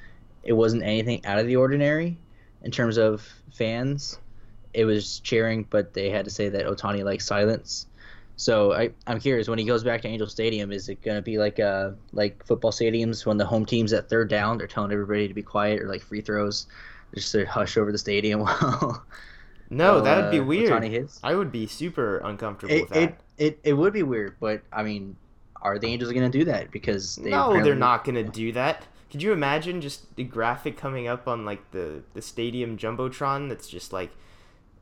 it 0.44 0.54
wasn't 0.54 0.84
anything 0.84 1.26
out 1.26 1.40
of 1.40 1.48
the 1.48 1.56
ordinary 1.56 2.18
in 2.62 2.72
terms 2.72 2.98
of 2.98 3.28
fans. 3.52 4.20
It 4.74 4.86
was 4.86 5.20
cheering, 5.22 5.66
but 5.70 5.94
they 5.94 6.10
had 6.10 6.26
to 6.26 6.32
say 6.32 6.50
that 6.50 6.66
Otani 6.66 7.04
likes 7.04 7.26
silence. 7.26 7.88
So 8.36 8.74
I, 8.74 8.92
I'm 9.08 9.20
curious 9.20 9.48
when 9.48 9.58
he 9.58 9.66
goes 9.66 9.84
back 9.84 10.02
to 10.04 10.08
Angel 10.08 10.28
Stadium, 10.28 10.72
is 10.72 10.90
it 10.90 11.02
going 11.02 11.18
to 11.18 11.22
be 11.24 11.40
like 11.40 11.60
uh 11.60 11.92
like 12.14 12.46
football 12.46 12.72
stadiums 12.72 13.26
when 13.26 13.38
the 13.38 13.46
home 13.46 13.66
team's 13.66 13.94
at 13.94 14.10
third 14.10 14.30
down, 14.30 14.58
they're 14.60 14.68
telling 14.68 14.92
everybody 14.92 15.28
to 15.28 15.34
be 15.34 15.42
quiet, 15.42 15.82
or 15.82 15.88
like 15.88 16.04
free 16.04 16.22
throws, 16.22 16.68
just 17.16 17.32
to 17.32 17.46
hush 17.46 17.78
over 17.78 17.92
the 17.92 17.98
stadium 17.98 18.40
while 18.42 19.04
No, 19.70 19.94
while, 19.96 20.04
that 20.04 20.22
would 20.24 20.32
be 20.32 20.40
uh, 20.40 20.44
weird. 20.44 20.72
Ohtani 20.72 20.90
hits. 20.90 21.20
I 21.24 21.36
would 21.36 21.52
be 21.52 21.68
super 21.68 22.20
uncomfortable 22.20 22.74
It, 22.74 22.82
with 22.82 22.90
that. 22.92 23.02
it 23.04 23.20
it 23.38 23.60
it 23.64 23.74
would 23.74 23.94
be 23.94 24.04
weird, 24.04 24.36
but 24.40 24.62
I 24.72 24.84
mean, 24.84 25.16
are 25.62 25.78
the 25.78 25.88
Angels 25.88 26.12
going 26.14 26.30
to 26.32 26.38
do 26.38 26.46
that? 26.46 26.72
Because 26.72 27.16
they 27.18 27.30
no, 27.32 27.62
they're 27.64 27.76
not 27.76 28.04
gonna 28.04 28.24
do 28.24 28.52
that. 28.54 28.86
Could 29.12 29.22
you 29.24 29.32
imagine 29.32 29.80
just 29.82 30.16
the 30.16 30.24
graphic 30.24 30.78
coming 30.78 31.08
up 31.08 31.28
on 31.28 31.46
like 31.46 31.72
the 31.72 32.04
the 32.14 32.22
stadium 32.22 32.78
jumbotron? 32.78 33.50
That's 33.50 33.68
just 33.68 33.94
like, 33.94 34.12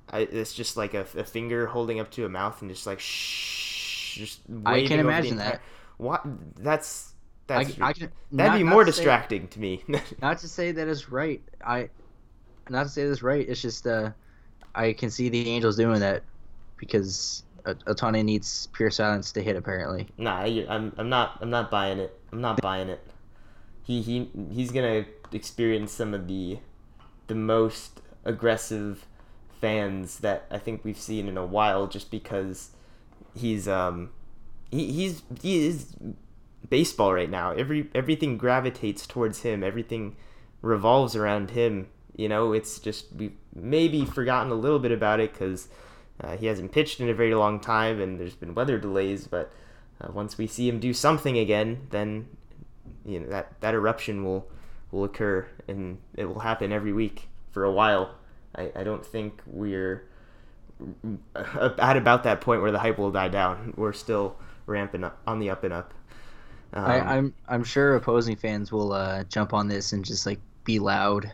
I, 0.09 0.19
it's 0.19 0.53
just 0.53 0.77
like 0.77 0.93
a, 0.93 1.01
a 1.15 1.23
finger 1.23 1.67
holding 1.67 1.99
up 1.99 2.09
to 2.11 2.25
a 2.25 2.29
mouth 2.29 2.61
and 2.61 2.71
just 2.71 2.85
like 2.87 2.99
shh, 2.99 4.15
just. 4.17 4.41
I 4.65 4.81
can 4.85 4.93
over 4.99 5.03
the 5.03 5.09
imagine 5.09 5.33
entire- 5.33 5.51
that. 5.53 5.61
What? 5.97 6.21
That's 6.57 7.13
that's. 7.47 7.79
I 7.79 7.93
can, 7.93 8.11
that'd 8.31 8.51
not- 8.51 8.57
be 8.57 8.63
more 8.63 8.83
to 8.83 8.91
say- 8.91 8.97
distracting 8.97 9.47
to 9.49 9.59
me. 9.59 9.83
not 10.21 10.39
to 10.39 10.47
say 10.47 10.71
that 10.71 10.87
is 10.87 11.09
right. 11.11 11.41
I 11.65 11.89
not 12.69 12.83
to 12.83 12.89
say 12.89 13.07
that's 13.07 13.21
right. 13.21 13.47
It's 13.47 13.61
just 13.61 13.85
uh, 13.85 14.09
I 14.75 14.93
can 14.93 15.09
see 15.09 15.29
the 15.29 15.49
Angels 15.49 15.77
doing 15.77 15.99
that 16.01 16.23
because 16.77 17.43
Otani 17.65 18.23
needs 18.23 18.67
pure 18.73 18.91
silence 18.91 19.31
to 19.33 19.41
hit. 19.41 19.55
Apparently, 19.55 20.07
Nah, 20.17 20.41
I'm 20.41 20.93
I'm 20.97 21.09
not 21.09 21.37
I'm 21.41 21.49
not 21.49 21.71
buying 21.71 21.99
it. 21.99 22.17
I'm 22.31 22.41
not 22.41 22.61
buying 22.61 22.89
it. 22.89 23.05
He 23.83 24.01
he 24.01 24.29
he's 24.51 24.71
gonna 24.71 25.05
experience 25.31 25.91
some 25.91 26.13
of 26.13 26.27
the 26.27 26.59
the 27.27 27.35
most 27.35 28.01
aggressive 28.23 29.05
fans 29.61 30.19
that 30.19 30.45
I 30.51 30.57
think 30.57 30.83
we've 30.83 30.99
seen 30.99 31.27
in 31.27 31.37
a 31.37 31.45
while, 31.45 31.87
just 31.87 32.11
because 32.11 32.71
he's 33.35 33.67
um 33.67 34.11
he, 34.71 34.91
he's 34.91 35.23
he 35.41 35.67
is 35.67 35.95
baseball 36.69 37.13
right 37.13 37.29
now. 37.29 37.51
Every 37.51 37.89
everything 37.95 38.37
gravitates 38.37 39.07
towards 39.07 39.41
him. 39.41 39.63
Everything 39.63 40.15
revolves 40.61 41.15
around 41.15 41.51
him. 41.51 41.87
You 42.15 42.29
know, 42.29 42.53
it's 42.53 42.79
just 42.79 43.13
we 43.13 43.33
maybe 43.53 44.05
forgotten 44.05 44.51
a 44.51 44.55
little 44.55 44.79
bit 44.79 44.91
about 44.91 45.19
it 45.19 45.33
because 45.33 45.67
uh, 46.21 46.37
he 46.37 46.45
hasn't 46.45 46.71
pitched 46.71 46.99
in 46.99 47.09
a 47.09 47.13
very 47.13 47.35
long 47.35 47.59
time, 47.59 47.99
and 47.99 48.19
there's 48.19 48.35
been 48.35 48.55
weather 48.55 48.77
delays. 48.77 49.27
But 49.27 49.51
uh, 49.99 50.11
once 50.11 50.37
we 50.37 50.47
see 50.47 50.67
him 50.67 50.79
do 50.79 50.93
something 50.93 51.37
again, 51.37 51.87
then 51.89 52.27
you 53.05 53.19
know 53.19 53.27
that 53.27 53.59
that 53.61 53.73
eruption 53.73 54.23
will 54.23 54.47
will 54.91 55.03
occur, 55.03 55.45
and 55.67 55.97
it 56.15 56.25
will 56.25 56.39
happen 56.39 56.71
every 56.71 56.93
week 56.93 57.27
for 57.51 57.63
a 57.63 57.71
while. 57.71 58.15
I, 58.55 58.71
I 58.75 58.83
don't 58.83 59.05
think 59.05 59.41
we're 59.45 60.07
at 61.35 61.97
about 61.97 62.23
that 62.23 62.41
point 62.41 62.61
where 62.61 62.71
the 62.71 62.79
hype 62.79 62.97
will 62.97 63.11
die 63.11 63.29
down. 63.29 63.73
We're 63.77 63.93
still 63.93 64.35
ramping 64.65 65.03
up 65.03 65.19
on 65.27 65.39
the 65.39 65.49
up 65.49 65.63
and 65.63 65.73
up. 65.73 65.93
Um, 66.73 66.85
I, 66.85 66.99
I'm 66.99 67.33
I'm 67.47 67.63
sure 67.63 67.95
opposing 67.95 68.35
fans 68.35 68.71
will 68.71 68.93
uh, 68.93 69.23
jump 69.25 69.53
on 69.53 69.67
this 69.67 69.93
and 69.93 70.03
just 70.03 70.25
like 70.25 70.39
be 70.63 70.79
loud. 70.79 71.31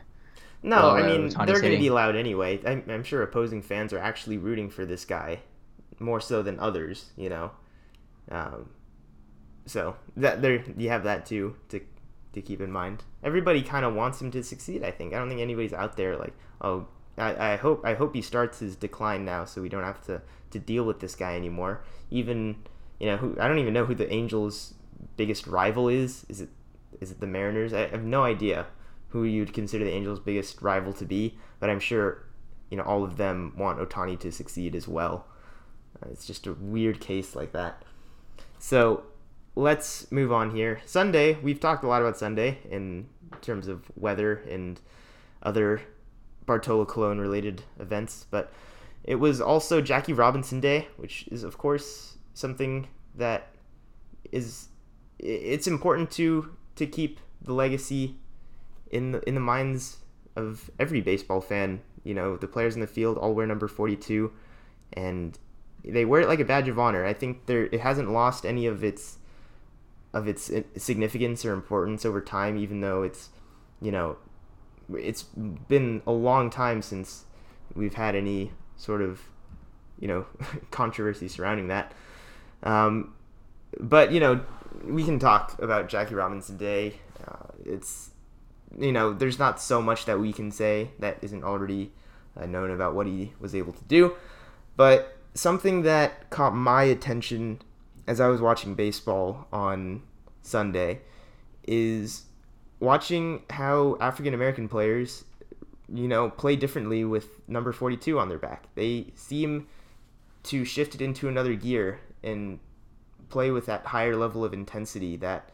No, 0.64 0.90
I 0.90 1.02
uh, 1.02 1.08
mean 1.08 1.30
they're 1.30 1.60
going 1.60 1.74
to 1.74 1.80
be 1.80 1.90
loud 1.90 2.16
anyway. 2.16 2.60
I'm, 2.66 2.84
I'm 2.88 3.04
sure 3.04 3.24
opposing 3.24 3.62
fans 3.62 3.94
are 3.94 4.00
actually 4.00 4.38
rooting 4.38 4.70
for 4.70 4.86
this 4.86 5.06
guy 5.06 5.40
more 6.00 6.22
so 6.22 6.42
than 6.42 6.60
others. 6.60 7.12
You 7.18 7.30
know, 7.30 7.52
um, 8.30 8.70
so 9.66 9.96
that 10.18 10.42
there 10.42 10.64
you 10.78 10.90
have 10.90 11.04
that 11.04 11.26
too 11.26 11.56
to 11.70 11.82
to 12.34 12.42
keep 12.42 12.62
in 12.62 12.72
mind. 12.72 13.04
Everybody 13.24 13.62
kind 13.64 13.86
of 13.86 13.96
wants 13.96 14.22
him 14.22 14.30
to 14.32 14.44
succeed. 14.44 14.84
I 14.84 14.92
think. 14.92 15.14
I 15.14 15.18
don't 15.18 15.30
think 15.30 15.42
anybody's 15.42 15.74
out 15.74 15.98
there 15.98 16.16
like, 16.16 16.34
oh, 16.62 16.88
I, 17.18 17.54
I 17.54 17.56
hope 17.56 17.84
I 17.84 17.96
hope 17.96 18.14
he 18.14 18.22
starts 18.22 18.60
his 18.60 18.76
decline 18.76 19.26
now, 19.26 19.46
so 19.46 19.62
we 19.62 19.70
don't 19.70 19.84
have 19.84 20.02
to 20.06 20.22
to 20.52 20.60
deal 20.60 20.84
with 20.84 21.00
this 21.00 21.16
guy 21.16 21.36
anymore. 21.36 21.84
Even 22.12 22.58
you 23.00 23.08
know, 23.08 23.18
who 23.18 23.36
I 23.40 23.48
don't 23.48 23.60
even 23.60 23.74
know 23.74 23.86
who 23.86 23.96
the 23.96 24.12
Angels' 24.14 24.76
biggest 25.18 25.48
rival 25.48 25.90
is. 25.90 26.24
Is 26.30 26.40
it 26.40 26.50
is 27.00 27.10
it 27.10 27.20
the 27.20 27.28
Mariners? 27.28 27.74
I 27.74 27.88
have 27.88 28.04
no 28.04 28.24
idea 28.24 28.68
who 29.12 29.24
you'd 29.24 29.54
consider 29.54 29.86
the 29.86 29.92
Angels' 29.92 30.20
biggest 30.20 30.62
rival 30.62 30.94
to 30.94 31.06
be, 31.06 31.38
but 31.60 31.70
I'm 31.70 31.80
sure 31.80 32.26
you 32.70 32.78
know 32.78 32.84
all 32.84 33.04
of 33.04 33.18
them 33.18 33.54
want 33.58 33.80
Otani 33.80 34.20
to 34.20 34.32
succeed 34.32 34.76
as 34.76 34.88
well. 34.88 35.28
Uh, 36.02 36.10
it's 36.12 36.26
just 36.26 36.48
a 36.48 36.54
weird 36.54 37.00
case 37.00 37.36
like 37.36 37.52
that. 37.52 37.84
So 38.60 39.04
let's 39.56 40.12
move 40.12 40.32
on 40.32 40.52
here. 40.52 40.82
Sunday, 40.86 41.38
we've 41.42 41.60
talked 41.60 41.84
a 41.84 41.88
lot 41.88 42.02
about 42.02 42.18
Sunday 42.18 42.60
in 42.70 43.08
terms 43.42 43.68
of 43.68 43.92
weather 43.96 44.44
and 44.50 44.80
other 45.44 45.82
Bartolo 46.46 46.86
Colon 46.86 47.20
related 47.20 47.64
events, 47.80 48.26
but 48.30 48.52
it 49.04 49.16
was 49.16 49.42
also 49.42 49.82
Jackie 49.82 50.14
Robinson 50.14 50.60
Day, 50.60 50.88
which 50.98 51.28
is 51.30 51.44
of 51.44 51.58
course 51.58 52.18
something 52.34 52.88
that 53.16 53.50
is 54.32 54.70
it's 55.20 55.68
important 55.68 56.10
to 56.12 56.56
to 56.76 56.86
keep 56.88 57.20
the 57.42 57.54
legacy 57.54 58.16
in 58.92 59.12
the 59.12 59.28
in 59.28 59.36
the 59.36 59.42
minds 59.42 59.98
of 60.36 60.70
every 60.80 61.02
baseball 61.02 61.42
fan. 61.42 61.82
You 62.04 62.14
know, 62.14 62.36
the 62.36 62.48
players 62.48 62.76
in 62.76 62.82
the 62.82 62.88
field 62.88 63.18
all 63.18 63.34
wear 63.34 63.46
number 63.46 63.68
42 63.68 64.32
and 64.94 65.38
they 65.84 66.04
wear 66.04 66.22
it 66.22 66.28
like 66.28 66.40
a 66.40 66.46
badge 66.46 66.68
of 66.68 66.80
honor. 66.80 67.06
I 67.06 67.14
think 67.14 67.46
there 67.46 67.66
it 67.66 67.82
hasn't 67.82 68.12
lost 68.12 68.46
any 68.46 68.66
of 68.66 68.84
its 68.84 69.18
of 70.14 70.28
its 70.28 70.52
significance 70.78 71.46
or 71.46 71.54
importance 71.54 72.06
over 72.06 72.20
time 72.20 72.58
even 72.58 72.82
though 72.82 73.02
it's 73.02 73.30
you 73.82 73.92
know 73.92 74.18
it's 74.94 75.24
been 75.24 76.02
a 76.06 76.12
long 76.12 76.50
time 76.50 76.82
since 76.82 77.24
we've 77.76 77.94
had 77.94 78.16
any 78.16 78.52
sort 78.76 79.02
of 79.02 79.22
you 80.00 80.08
know 80.08 80.26
controversy 80.72 81.28
surrounding 81.28 81.68
that 81.68 81.94
um, 82.64 83.14
but 83.80 84.12
you 84.12 84.20
know 84.20 84.42
we 84.84 85.04
can 85.04 85.18
talk 85.18 85.58
about 85.62 85.88
Jackie 85.88 86.16
Robinson 86.16 86.58
Day 86.58 86.96
uh, 87.26 87.48
it's 87.66 88.11
you 88.78 88.92
know 88.92 89.14
there's 89.14 89.40
not 89.40 89.62
so 89.62 89.82
much 89.82 90.06
that 90.06 90.20
we 90.20 90.32
can 90.32 90.52
say 90.52 90.90
that 91.00 91.18
isn't 91.22 91.44
already 91.44 91.92
uh, 92.38 92.46
known 92.46 92.72
about 92.72 92.96
what 92.96 93.06
he 93.06 93.34
was 93.40 93.54
able 93.54 93.74
to 93.74 93.84
do 93.86 94.16
but 94.76 95.18
something 95.34 95.84
that 95.84 96.30
caught 96.30 96.56
my 96.56 96.84
attention 96.84 97.62
as 98.08 98.20
I 98.20 98.28
was 98.28 98.42
watching 98.42 98.76
baseball 98.76 99.48
on 99.52 100.02
Sunday 100.42 101.02
is 101.68 102.24
watching 102.80 103.44
how 103.50 103.98
African 104.02 104.34
American 104.34 104.68
players, 104.68 105.24
you 105.88 106.08
know, 106.08 106.30
play 106.30 106.56
differently 106.56 107.06
with 107.06 107.48
number 107.48 107.72
42 107.72 108.20
on 108.20 108.30
their 108.30 108.38
back. 108.38 108.66
They 108.76 109.08
seem 109.16 109.68
to 110.44 110.66
shift 110.66 110.96
it 110.96 111.02
into 111.02 111.28
another 111.28 111.54
gear 111.54 112.00
and 112.24 112.60
play 113.30 113.52
with 113.52 113.68
that 113.68 113.86
higher 113.86 114.16
level 114.16 114.44
of 114.44 114.54
intensity 114.54 115.16
that, 115.18 115.50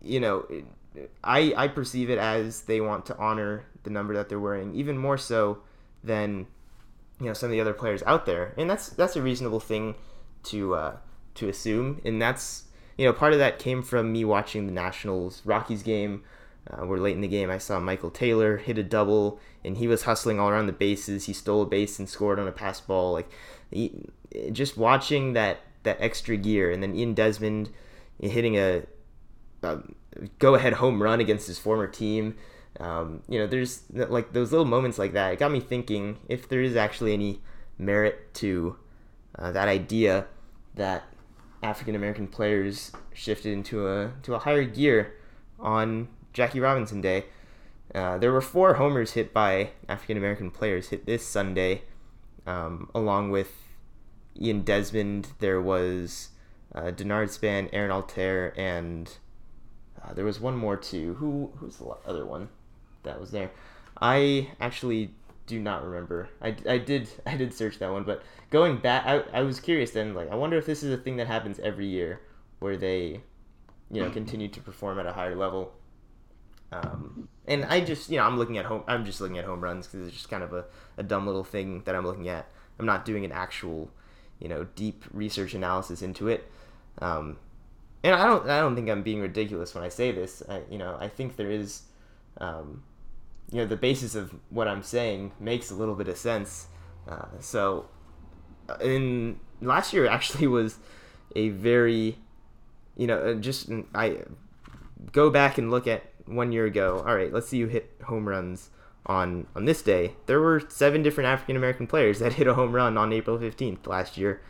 you 0.00 0.18
know, 0.18 0.46
I, 1.22 1.54
I 1.56 1.68
perceive 1.68 2.10
it 2.10 2.18
as 2.18 2.62
they 2.62 2.80
want 2.80 3.06
to 3.06 3.16
honor 3.16 3.64
the 3.84 3.90
number 3.90 4.14
that 4.14 4.28
they're 4.28 4.40
wearing, 4.40 4.74
even 4.74 4.98
more 4.98 5.18
so 5.18 5.58
than 6.02 6.46
you 7.20 7.26
know 7.26 7.32
some 7.32 7.48
of 7.48 7.52
the 7.52 7.60
other 7.60 7.74
players 7.74 8.02
out 8.06 8.26
there, 8.26 8.54
and 8.56 8.68
that's 8.68 8.88
that's 8.90 9.16
a 9.16 9.22
reasonable 9.22 9.60
thing 9.60 9.94
to 10.44 10.74
uh, 10.74 10.96
to 11.34 11.48
assume, 11.48 12.00
and 12.04 12.20
that's 12.20 12.64
you 12.96 13.06
know 13.06 13.12
part 13.12 13.32
of 13.32 13.38
that 13.38 13.58
came 13.58 13.82
from 13.82 14.12
me 14.12 14.24
watching 14.24 14.66
the 14.66 14.72
Nationals 14.72 15.42
Rockies 15.44 15.82
game. 15.82 16.24
Uh, 16.70 16.84
where 16.84 17.00
late 17.00 17.14
in 17.14 17.22
the 17.22 17.26
game 17.26 17.50
I 17.50 17.56
saw 17.56 17.80
Michael 17.80 18.10
Taylor 18.10 18.58
hit 18.58 18.76
a 18.76 18.82
double, 18.82 19.40
and 19.64 19.78
he 19.78 19.88
was 19.88 20.02
hustling 20.02 20.38
all 20.38 20.50
around 20.50 20.66
the 20.66 20.72
bases. 20.72 21.24
He 21.24 21.32
stole 21.32 21.62
a 21.62 21.66
base 21.66 21.98
and 21.98 22.08
scored 22.08 22.38
on 22.38 22.46
a 22.46 22.52
pass 22.52 22.80
ball. 22.80 23.12
Like 23.12 23.30
he, 23.70 24.04
just 24.52 24.76
watching 24.76 25.32
that 25.32 25.60
that 25.84 25.96
extra 26.00 26.36
gear, 26.36 26.70
and 26.70 26.82
then 26.82 26.94
Ian 26.94 27.14
Desmond 27.14 27.70
hitting 28.20 28.56
a, 28.56 28.82
a 29.62 29.82
go 30.38 30.54
ahead 30.54 30.74
home 30.74 31.02
run 31.02 31.20
against 31.20 31.46
his 31.46 31.58
former 31.58 31.86
team. 31.86 32.36
Um, 32.78 33.22
you 33.28 33.38
know, 33.38 33.46
there's 33.46 33.82
like 33.92 34.32
those 34.32 34.52
little 34.52 34.66
moments 34.66 34.98
like 34.98 35.12
that. 35.12 35.32
It 35.32 35.38
got 35.38 35.50
me 35.50 35.60
thinking 35.60 36.18
if 36.28 36.48
there 36.48 36.62
is 36.62 36.76
actually 36.76 37.12
any 37.12 37.40
merit 37.78 38.32
to 38.34 38.76
uh, 39.38 39.52
that 39.52 39.68
idea 39.68 40.26
that 40.74 41.04
African 41.62 41.94
American 41.94 42.26
players 42.26 42.92
shifted 43.12 43.52
into 43.52 43.86
a 43.86 44.12
to 44.22 44.34
a 44.34 44.38
higher 44.38 44.64
gear 44.64 45.14
on 45.58 46.08
Jackie 46.32 46.60
Robinson 46.60 47.00
Day. 47.00 47.26
Uh, 47.94 48.18
there 48.18 48.32
were 48.32 48.40
four 48.40 48.74
homers 48.74 49.12
hit 49.12 49.34
by 49.34 49.70
African 49.88 50.16
American 50.16 50.50
players 50.50 50.88
hit 50.88 51.06
this 51.06 51.26
Sunday, 51.26 51.82
um, 52.46 52.88
along 52.94 53.30
with 53.30 53.52
Ian 54.40 54.62
Desmond. 54.62 55.28
There 55.40 55.60
was 55.60 56.30
uh, 56.74 56.92
Denard 56.92 57.30
Span, 57.30 57.68
Aaron 57.72 57.90
Altherr, 57.90 58.56
and 58.56 59.10
uh, 60.04 60.12
there 60.14 60.24
was 60.24 60.40
one 60.40 60.56
more 60.56 60.76
too. 60.76 61.14
Who 61.14 61.52
who's 61.56 61.76
the 61.76 61.86
other 62.06 62.24
one 62.24 62.48
that 63.02 63.20
was 63.20 63.30
there? 63.30 63.50
I 64.00 64.50
actually 64.60 65.12
do 65.46 65.58
not 65.58 65.84
remember. 65.84 66.28
I, 66.40 66.54
I 66.68 66.78
did 66.78 67.08
I 67.26 67.36
did 67.36 67.52
search 67.52 67.78
that 67.78 67.90
one, 67.90 68.04
but 68.04 68.22
going 68.50 68.78
back, 68.78 69.04
I, 69.06 69.38
I 69.38 69.42
was 69.42 69.60
curious 69.60 69.90
then. 69.90 70.14
Like, 70.14 70.30
I 70.30 70.34
wonder 70.34 70.56
if 70.56 70.66
this 70.66 70.82
is 70.82 70.92
a 70.92 70.96
thing 70.96 71.16
that 71.16 71.26
happens 71.26 71.58
every 71.60 71.86
year, 71.86 72.20
where 72.60 72.76
they, 72.76 73.20
you 73.90 74.02
know, 74.02 74.10
continue 74.10 74.48
to 74.48 74.60
perform 74.60 74.98
at 74.98 75.06
a 75.06 75.12
higher 75.12 75.36
level. 75.36 75.72
Um, 76.72 77.28
and 77.46 77.64
I 77.64 77.80
just 77.80 78.10
you 78.10 78.16
know 78.16 78.24
I'm 78.24 78.38
looking 78.38 78.58
at 78.58 78.64
home. 78.64 78.84
I'm 78.86 79.04
just 79.04 79.20
looking 79.20 79.38
at 79.38 79.44
home 79.44 79.60
runs 79.60 79.86
because 79.86 80.06
it's 80.06 80.16
just 80.16 80.30
kind 80.30 80.42
of 80.42 80.52
a, 80.52 80.64
a 80.96 81.02
dumb 81.02 81.26
little 81.26 81.44
thing 81.44 81.82
that 81.84 81.94
I'm 81.94 82.06
looking 82.06 82.28
at. 82.28 82.46
I'm 82.78 82.86
not 82.86 83.04
doing 83.04 83.24
an 83.24 83.32
actual, 83.32 83.90
you 84.38 84.48
know, 84.48 84.66
deep 84.74 85.04
research 85.12 85.52
analysis 85.52 86.00
into 86.00 86.28
it. 86.28 86.50
Um, 87.00 87.36
and 88.02 88.14
I 88.14 88.26
don't 88.26 88.48
I 88.48 88.60
don't 88.60 88.74
think 88.74 88.88
I'm 88.88 89.02
being 89.02 89.20
ridiculous 89.20 89.74
when 89.74 89.84
I 89.84 89.88
say 89.88 90.12
this. 90.12 90.42
I, 90.48 90.62
you 90.70 90.78
know, 90.78 90.96
I 90.98 91.08
think 91.08 91.36
there 91.36 91.50
is, 91.50 91.82
um, 92.38 92.82
you 93.50 93.58
know, 93.58 93.66
the 93.66 93.76
basis 93.76 94.14
of 94.14 94.34
what 94.48 94.68
I'm 94.68 94.82
saying 94.82 95.32
makes 95.38 95.70
a 95.70 95.74
little 95.74 95.94
bit 95.94 96.08
of 96.08 96.16
sense. 96.16 96.66
Uh, 97.08 97.26
so, 97.40 97.88
uh, 98.68 98.76
in 98.80 99.38
last 99.60 99.92
year 99.92 100.06
actually 100.06 100.46
was 100.58 100.78
a 101.36 101.50
very, 101.50 102.18
you 102.96 103.06
know, 103.06 103.18
uh, 103.18 103.34
just 103.34 103.70
I 103.94 104.18
go 105.12 105.30
back 105.30 105.58
and 105.58 105.70
look 105.70 105.86
at 105.86 106.04
one 106.26 106.52
year 106.52 106.64
ago. 106.64 107.04
All 107.06 107.14
right, 107.14 107.32
let's 107.32 107.48
see 107.48 107.58
you 107.58 107.66
hit 107.66 107.94
home 108.04 108.28
runs 108.28 108.70
on 109.04 109.46
on 109.54 109.66
this 109.66 109.82
day. 109.82 110.14
There 110.24 110.40
were 110.40 110.62
seven 110.68 111.02
different 111.02 111.28
African 111.28 111.56
American 111.56 111.86
players 111.86 112.18
that 112.20 112.32
hit 112.34 112.46
a 112.46 112.54
home 112.54 112.72
run 112.72 112.96
on 112.96 113.12
April 113.12 113.38
15th 113.38 113.86
last 113.86 114.16
year, 114.16 114.40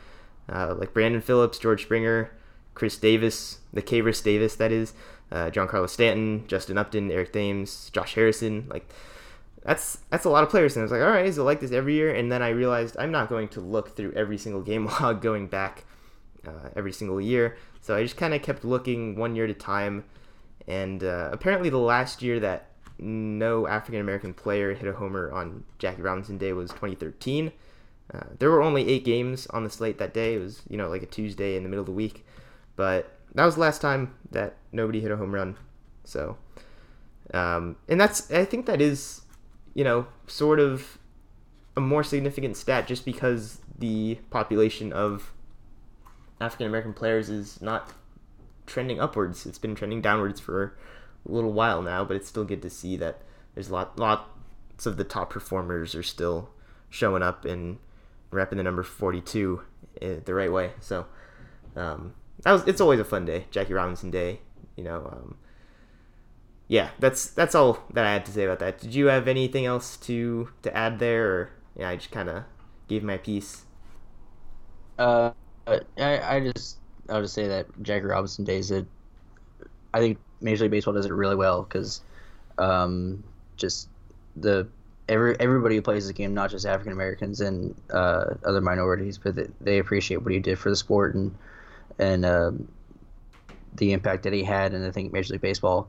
uh, 0.48 0.74
like 0.78 0.94
Brandon 0.94 1.20
Phillips, 1.20 1.58
George 1.58 1.82
Springer, 1.82 2.30
Chris 2.74 2.96
Davis, 2.96 3.58
the 3.72 3.82
Khris 3.82 4.20
Davis, 4.20 4.56
that 4.56 4.72
is, 4.72 4.94
uh, 5.32 5.50
Carlos 5.50 5.92
Stanton, 5.92 6.44
Justin 6.46 6.78
Upton, 6.78 7.10
Eric 7.10 7.32
Thames, 7.32 7.90
Josh 7.90 8.14
Harrison, 8.14 8.66
like 8.68 8.88
that's 9.62 9.98
that's 10.10 10.24
a 10.24 10.30
lot 10.30 10.42
of 10.42 10.50
players. 10.50 10.76
And 10.76 10.82
I 10.82 10.84
was 10.84 10.92
like, 10.92 11.02
all 11.02 11.10
right, 11.10 11.26
is 11.26 11.38
it 11.38 11.42
like 11.42 11.60
this 11.60 11.72
every 11.72 11.94
year? 11.94 12.14
And 12.14 12.32
then 12.32 12.42
I 12.42 12.48
realized 12.48 12.96
I'm 12.98 13.12
not 13.12 13.28
going 13.28 13.48
to 13.48 13.60
look 13.60 13.96
through 13.96 14.12
every 14.12 14.38
single 14.38 14.62
game 14.62 14.86
log 15.00 15.20
going 15.20 15.46
back 15.46 15.84
uh, 16.46 16.70
every 16.76 16.92
single 16.92 17.20
year. 17.20 17.56
So 17.80 17.96
I 17.96 18.02
just 18.02 18.16
kind 18.16 18.34
of 18.34 18.42
kept 18.42 18.64
looking 18.64 19.16
one 19.16 19.34
year 19.34 19.44
at 19.44 19.50
a 19.50 19.54
time. 19.54 20.04
And 20.66 21.02
uh, 21.02 21.30
apparently, 21.32 21.70
the 21.70 21.78
last 21.78 22.22
year 22.22 22.40
that 22.40 22.70
no 22.98 23.66
African 23.66 24.00
American 24.00 24.34
player 24.34 24.74
hit 24.74 24.88
a 24.88 24.92
homer 24.92 25.32
on 25.32 25.64
Jackie 25.78 26.02
Robinson 26.02 26.38
Day 26.38 26.52
was 26.52 26.70
2013. 26.70 27.52
Uh, 28.12 28.20
there 28.38 28.50
were 28.50 28.62
only 28.62 28.88
eight 28.88 29.04
games 29.04 29.46
on 29.48 29.64
the 29.64 29.70
slate 29.70 29.98
that 29.98 30.12
day. 30.12 30.34
It 30.34 30.38
was 30.38 30.62
you 30.68 30.76
know 30.76 30.88
like 30.88 31.02
a 31.02 31.06
Tuesday 31.06 31.56
in 31.56 31.62
the 31.62 31.68
middle 31.68 31.82
of 31.82 31.86
the 31.86 31.92
week, 31.92 32.24
but 32.80 33.12
that 33.34 33.44
was 33.44 33.56
the 33.56 33.60
last 33.60 33.82
time 33.82 34.14
that 34.30 34.56
nobody 34.72 35.02
hit 35.02 35.10
a 35.10 35.18
home 35.18 35.34
run. 35.34 35.58
So, 36.04 36.38
um, 37.34 37.76
and 37.90 38.00
that's 38.00 38.30
I 38.30 38.46
think 38.46 38.64
that 38.64 38.80
is 38.80 39.20
you 39.74 39.84
know, 39.84 40.06
sort 40.26 40.58
of 40.58 40.98
a 41.76 41.80
more 41.80 42.02
significant 42.02 42.56
stat 42.56 42.86
just 42.86 43.04
because 43.04 43.58
the 43.78 44.18
population 44.30 44.94
of 44.94 45.34
African 46.40 46.66
American 46.66 46.94
players 46.94 47.28
is 47.28 47.60
not 47.60 47.92
trending 48.66 48.98
upwards. 48.98 49.44
It's 49.44 49.58
been 49.58 49.74
trending 49.74 50.00
downwards 50.00 50.40
for 50.40 50.74
a 51.28 51.30
little 51.30 51.52
while 51.52 51.82
now, 51.82 52.02
but 52.02 52.16
it's 52.16 52.28
still 52.28 52.44
good 52.46 52.62
to 52.62 52.70
see 52.70 52.96
that 52.96 53.20
there's 53.54 53.68
a 53.68 53.72
lot 53.74 53.98
lots 53.98 54.86
of 54.86 54.96
the 54.96 55.04
top 55.04 55.28
performers 55.28 55.94
are 55.94 56.02
still 56.02 56.50
showing 56.88 57.22
up 57.22 57.44
and 57.44 57.78
repping 58.32 58.56
the 58.56 58.62
number 58.62 58.82
42 58.82 59.60
eh, 60.00 60.16
the 60.24 60.34
right 60.34 60.50
way. 60.50 60.72
So 60.80 61.06
um, 61.76 62.14
that 62.42 62.52
was 62.52 62.66
it's 62.66 62.80
always 62.80 63.00
a 63.00 63.04
fun 63.04 63.24
day, 63.24 63.46
Jackie 63.50 63.74
Robinson 63.74 64.10
Day. 64.10 64.40
You 64.76 64.84
know, 64.84 65.10
um, 65.12 65.36
yeah, 66.68 66.90
that's 66.98 67.26
that's 67.30 67.54
all 67.54 67.82
that 67.92 68.04
I 68.04 68.12
had 68.12 68.24
to 68.26 68.32
say 68.32 68.44
about 68.44 68.60
that. 68.60 68.80
Did 68.80 68.94
you 68.94 69.06
have 69.06 69.28
anything 69.28 69.66
else 69.66 69.96
to 69.98 70.50
to 70.62 70.76
add 70.76 70.98
there, 70.98 71.26
or 71.26 71.50
yeah, 71.76 71.88
I 71.88 71.96
just 71.96 72.10
kind 72.10 72.28
of 72.28 72.44
gave 72.88 73.02
my 73.02 73.18
piece. 73.18 73.64
Uh, 74.98 75.32
I 75.66 75.80
I 75.98 76.40
just 76.52 76.78
I'll 77.08 77.22
just 77.22 77.34
say 77.34 77.48
that 77.48 77.66
Jackie 77.82 78.06
Robinson 78.06 78.44
days 78.44 78.70
it. 78.70 78.86
I 79.92 79.98
think 79.98 80.18
Major 80.40 80.64
League 80.64 80.70
Baseball 80.70 80.94
does 80.94 81.06
it 81.06 81.12
really 81.12 81.36
well 81.36 81.62
because, 81.62 82.00
um, 82.58 83.24
just 83.56 83.88
the 84.36 84.68
every 85.08 85.36
everybody 85.40 85.74
who 85.74 85.82
plays 85.82 86.06
the 86.06 86.12
game, 86.12 86.32
not 86.32 86.50
just 86.50 86.64
African 86.64 86.92
Americans 86.92 87.40
and 87.40 87.74
uh, 87.92 88.34
other 88.44 88.60
minorities, 88.60 89.18
but 89.18 89.34
they, 89.34 89.48
they 89.60 89.78
appreciate 89.78 90.22
what 90.22 90.32
he 90.32 90.38
did 90.38 90.58
for 90.58 90.70
the 90.70 90.76
sport 90.76 91.14
and 91.14 91.34
and 92.00 92.24
um, 92.24 92.68
the 93.74 93.92
impact 93.92 94.24
that 94.24 94.32
he 94.32 94.42
had. 94.42 94.74
And 94.74 94.84
I 94.84 94.90
think 94.90 95.12
Major 95.12 95.34
League 95.34 95.42
Baseball 95.42 95.88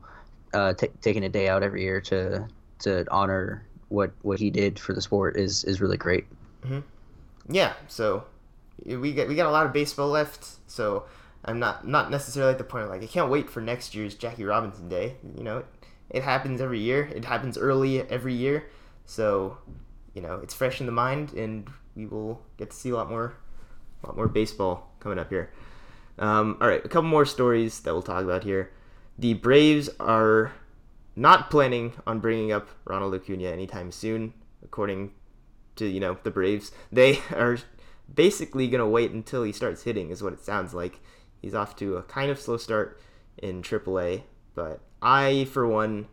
uh, 0.54 0.74
t- 0.74 0.88
taking 1.00 1.24
a 1.24 1.28
day 1.28 1.48
out 1.48 1.62
every 1.64 1.82
year 1.82 2.00
to 2.02 2.46
to 2.80 3.04
honor 3.10 3.66
what 3.88 4.12
what 4.22 4.38
he 4.38 4.50
did 4.50 4.78
for 4.78 4.92
the 4.92 5.00
sport 5.00 5.36
is 5.36 5.64
is 5.64 5.80
really 5.80 5.96
great. 5.96 6.26
Mm-hmm. 6.62 6.80
Yeah, 7.52 7.72
so 7.88 8.24
we 8.84 9.12
got 9.12 9.26
we 9.26 9.34
got 9.34 9.46
a 9.46 9.50
lot 9.50 9.66
of 9.66 9.72
baseball 9.72 10.08
left, 10.08 10.46
so 10.66 11.04
I'm 11.44 11.58
not 11.58 11.86
not 11.86 12.10
necessarily 12.10 12.52
at 12.52 12.58
the 12.58 12.64
point 12.64 12.84
of 12.84 12.90
like 12.90 13.02
I 13.02 13.06
can't 13.06 13.30
wait 13.30 13.50
for 13.50 13.60
next 13.60 13.94
year's 13.94 14.14
Jackie 14.14 14.44
Robinson 14.44 14.88
Day. 14.88 15.16
You 15.36 15.42
know, 15.42 15.58
it, 15.58 15.66
it 16.10 16.22
happens 16.22 16.60
every 16.60 16.80
year. 16.80 17.10
It 17.14 17.24
happens 17.24 17.56
early 17.56 18.02
every 18.02 18.34
year, 18.34 18.68
so 19.06 19.58
you 20.14 20.20
know 20.20 20.40
it's 20.42 20.54
fresh 20.54 20.80
in 20.80 20.86
the 20.86 20.92
mind, 20.92 21.32
and 21.32 21.68
we 21.96 22.06
will 22.06 22.42
get 22.58 22.70
to 22.70 22.76
see 22.76 22.90
a 22.90 22.94
lot 22.94 23.08
more 23.08 23.34
a 24.02 24.06
lot 24.06 24.16
more 24.16 24.28
baseball 24.28 24.90
coming 25.00 25.18
up 25.18 25.30
here. 25.30 25.50
Um, 26.18 26.58
all 26.60 26.68
right, 26.68 26.84
a 26.84 26.88
couple 26.88 27.08
more 27.08 27.24
stories 27.24 27.80
that 27.80 27.92
we'll 27.92 28.02
talk 28.02 28.22
about 28.22 28.44
here 28.44 28.70
the 29.18 29.34
Braves 29.34 29.90
are 30.00 30.52
not 31.14 31.50
planning 31.50 31.92
on 32.06 32.20
bringing 32.20 32.52
up 32.52 32.68
Ronald 32.84 33.14
Acuna 33.14 33.48
anytime 33.48 33.92
soon, 33.92 34.32
according 34.62 35.12
to 35.76 35.86
you 35.86 36.00
know 36.00 36.18
the 36.22 36.30
Braves. 36.30 36.72
They 36.90 37.18
are 37.30 37.58
basically 38.12 38.68
gonna 38.68 38.88
wait 38.88 39.12
until 39.12 39.42
he 39.42 39.52
starts 39.52 39.82
hitting, 39.82 40.10
is 40.10 40.22
what 40.22 40.32
it 40.32 40.44
sounds 40.44 40.74
like. 40.74 41.00
He's 41.40 41.54
off 41.54 41.76
to 41.76 41.96
a 41.96 42.02
kind 42.02 42.30
of 42.30 42.40
slow 42.40 42.56
start 42.56 43.00
in 43.38 43.62
AAA, 43.62 44.22
but 44.54 44.80
I, 45.00 45.44
for 45.46 45.66
one, 45.66 46.08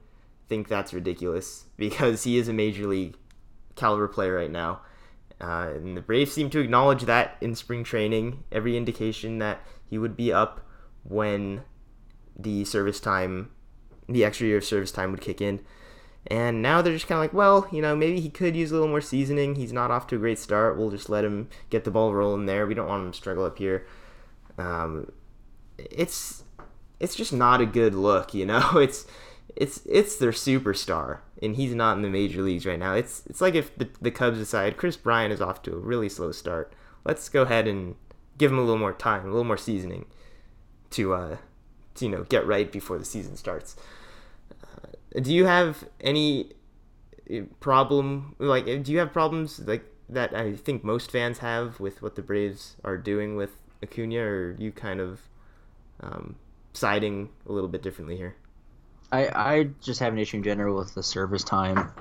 think 0.48 0.68
that's 0.68 0.94
ridiculous 0.94 1.66
because 1.78 2.24
he 2.24 2.38
is 2.38 2.48
a 2.48 2.54
major 2.54 2.88
league 2.88 3.16
caliber 3.76 4.08
player 4.08 4.36
right 4.36 4.52
now. 4.52 4.82
Uh, 5.42 5.72
and 5.76 5.96
the 5.96 6.02
Braves 6.02 6.34
seem 6.34 6.50
to 6.50 6.60
acknowledge 6.60 7.04
that 7.04 7.38
in 7.40 7.56
spring 7.56 7.86
training. 7.86 8.44
Every 8.52 8.76
indication 8.76 9.38
that 9.38 9.62
he 9.90 9.98
would 9.98 10.16
be 10.16 10.32
up 10.32 10.62
when 11.04 11.64
the 12.38 12.66
service 12.66 13.00
time, 13.00 13.52
the 14.08 14.24
extra 14.24 14.48
year 14.48 14.58
of 14.58 14.66
service 14.66 14.92
time 14.92 15.12
would 15.12 15.22
kick 15.22 15.42
in. 15.42 15.62
And 16.28 16.62
now 16.62 16.82
they're 16.82 16.94
just 16.94 17.08
kind 17.08 17.18
of 17.18 17.24
like, 17.24 17.34
well, 17.34 17.68
you 17.72 17.82
know, 17.82 17.96
maybe 17.96 18.20
he 18.20 18.30
could 18.30 18.56
use 18.56 18.72
a 18.72 18.74
little 18.74 18.90
more 18.90 19.02
seasoning. 19.02 19.56
He's 19.56 19.74
not 19.74 19.90
off 19.90 20.08
to 20.08 20.16
a 20.16 20.20
great 20.20 20.38
start. 20.38 20.78
We'll 20.78 20.92
just 20.92 21.10
let 21.10 21.26
him 21.26 21.50
get 21.70 21.86
the 21.86 21.92
ball 21.92 22.14
rolling 22.14 22.46
there. 22.46 22.68
We 22.68 22.74
don't 22.74 22.88
want 22.88 23.06
him 23.06 23.12
to 23.12 23.18
struggle 23.18 23.46
up 23.46 23.58
here. 23.58 23.88
Um, 24.58 25.12
it's 25.78 26.44
it's 27.00 27.16
just 27.16 27.32
not 27.32 27.62
a 27.62 27.66
good 27.66 27.96
look, 27.96 28.34
you 28.34 28.46
know. 28.46 28.72
It's 28.80 29.06
it's 29.56 29.82
it's 29.86 30.18
their 30.18 30.32
superstar, 30.32 31.20
and 31.42 31.56
he's 31.56 31.74
not 31.74 31.98
in 31.98 32.04
the 32.04 32.10
major 32.10 32.42
leagues 32.42 32.66
right 32.66 32.78
now. 32.78 32.94
It's 32.94 33.26
it's 33.26 33.42
like 33.42 33.56
if 33.56 33.76
the, 33.78 33.90
the 34.00 34.12
Cubs 34.12 34.38
decide 34.38 34.78
Kris 34.78 34.96
Bryant 34.96 35.34
is 35.34 35.42
off 35.42 35.62
to 35.64 35.74
a 35.74 35.78
really 35.78 36.10
slow 36.10 36.32
start. 36.32 36.74
Let's 37.04 37.30
go 37.30 37.44
ahead 37.44 37.68
and 37.68 37.96
give 38.40 38.52
him 38.52 38.58
a 38.58 38.62
little 38.62 38.80
more 38.80 38.94
time, 38.94 39.22
a 39.22 39.28
little 39.28 39.44
more 39.44 39.58
seasoning 39.58 40.08
to 40.92 41.14
uh, 41.14 41.38
to, 41.96 42.06
you 42.06 42.12
know 42.12 42.24
get 42.24 42.48
right 42.48 42.72
before 42.72 42.98
the 42.98 43.06
season 43.06 43.38
starts. 43.38 43.76
Uh, 44.64 45.20
do 45.22 45.32
you 45.32 45.46
have 45.46 45.86
any 46.02 46.54
uh, 47.32 47.42
problem 47.60 48.36
like 48.40 48.64
uh, 48.68 48.78
do 48.78 48.92
you 48.92 48.98
have 48.98 49.14
problems 49.14 49.60
like 49.60 49.86
that 50.10 50.34
I 50.34 50.56
think 50.56 50.84
most 50.84 51.12
fans 51.12 51.38
have 51.38 51.80
with 51.80 52.02
what 52.02 52.16
the 52.16 52.24
Braves 52.24 52.76
are 52.84 52.98
doing 52.98 53.36
with 53.36 53.52
Acuna, 53.84 54.20
or 54.22 54.56
you 54.58 54.72
kind 54.72 55.00
of 55.00 55.22
um, 56.00 56.36
siding 56.74 57.30
a 57.46 57.52
little 57.52 57.70
bit 57.70 57.84
differently 57.84 58.18
here? 58.18 58.36
I 59.12 59.28
I 59.28 59.64
just 59.82 60.00
have 60.00 60.14
an 60.14 60.20
issue 60.20 60.38
in 60.38 60.44
general 60.44 60.78
with 60.78 60.96
the 60.96 61.04
service 61.04 61.44
time 61.44 61.92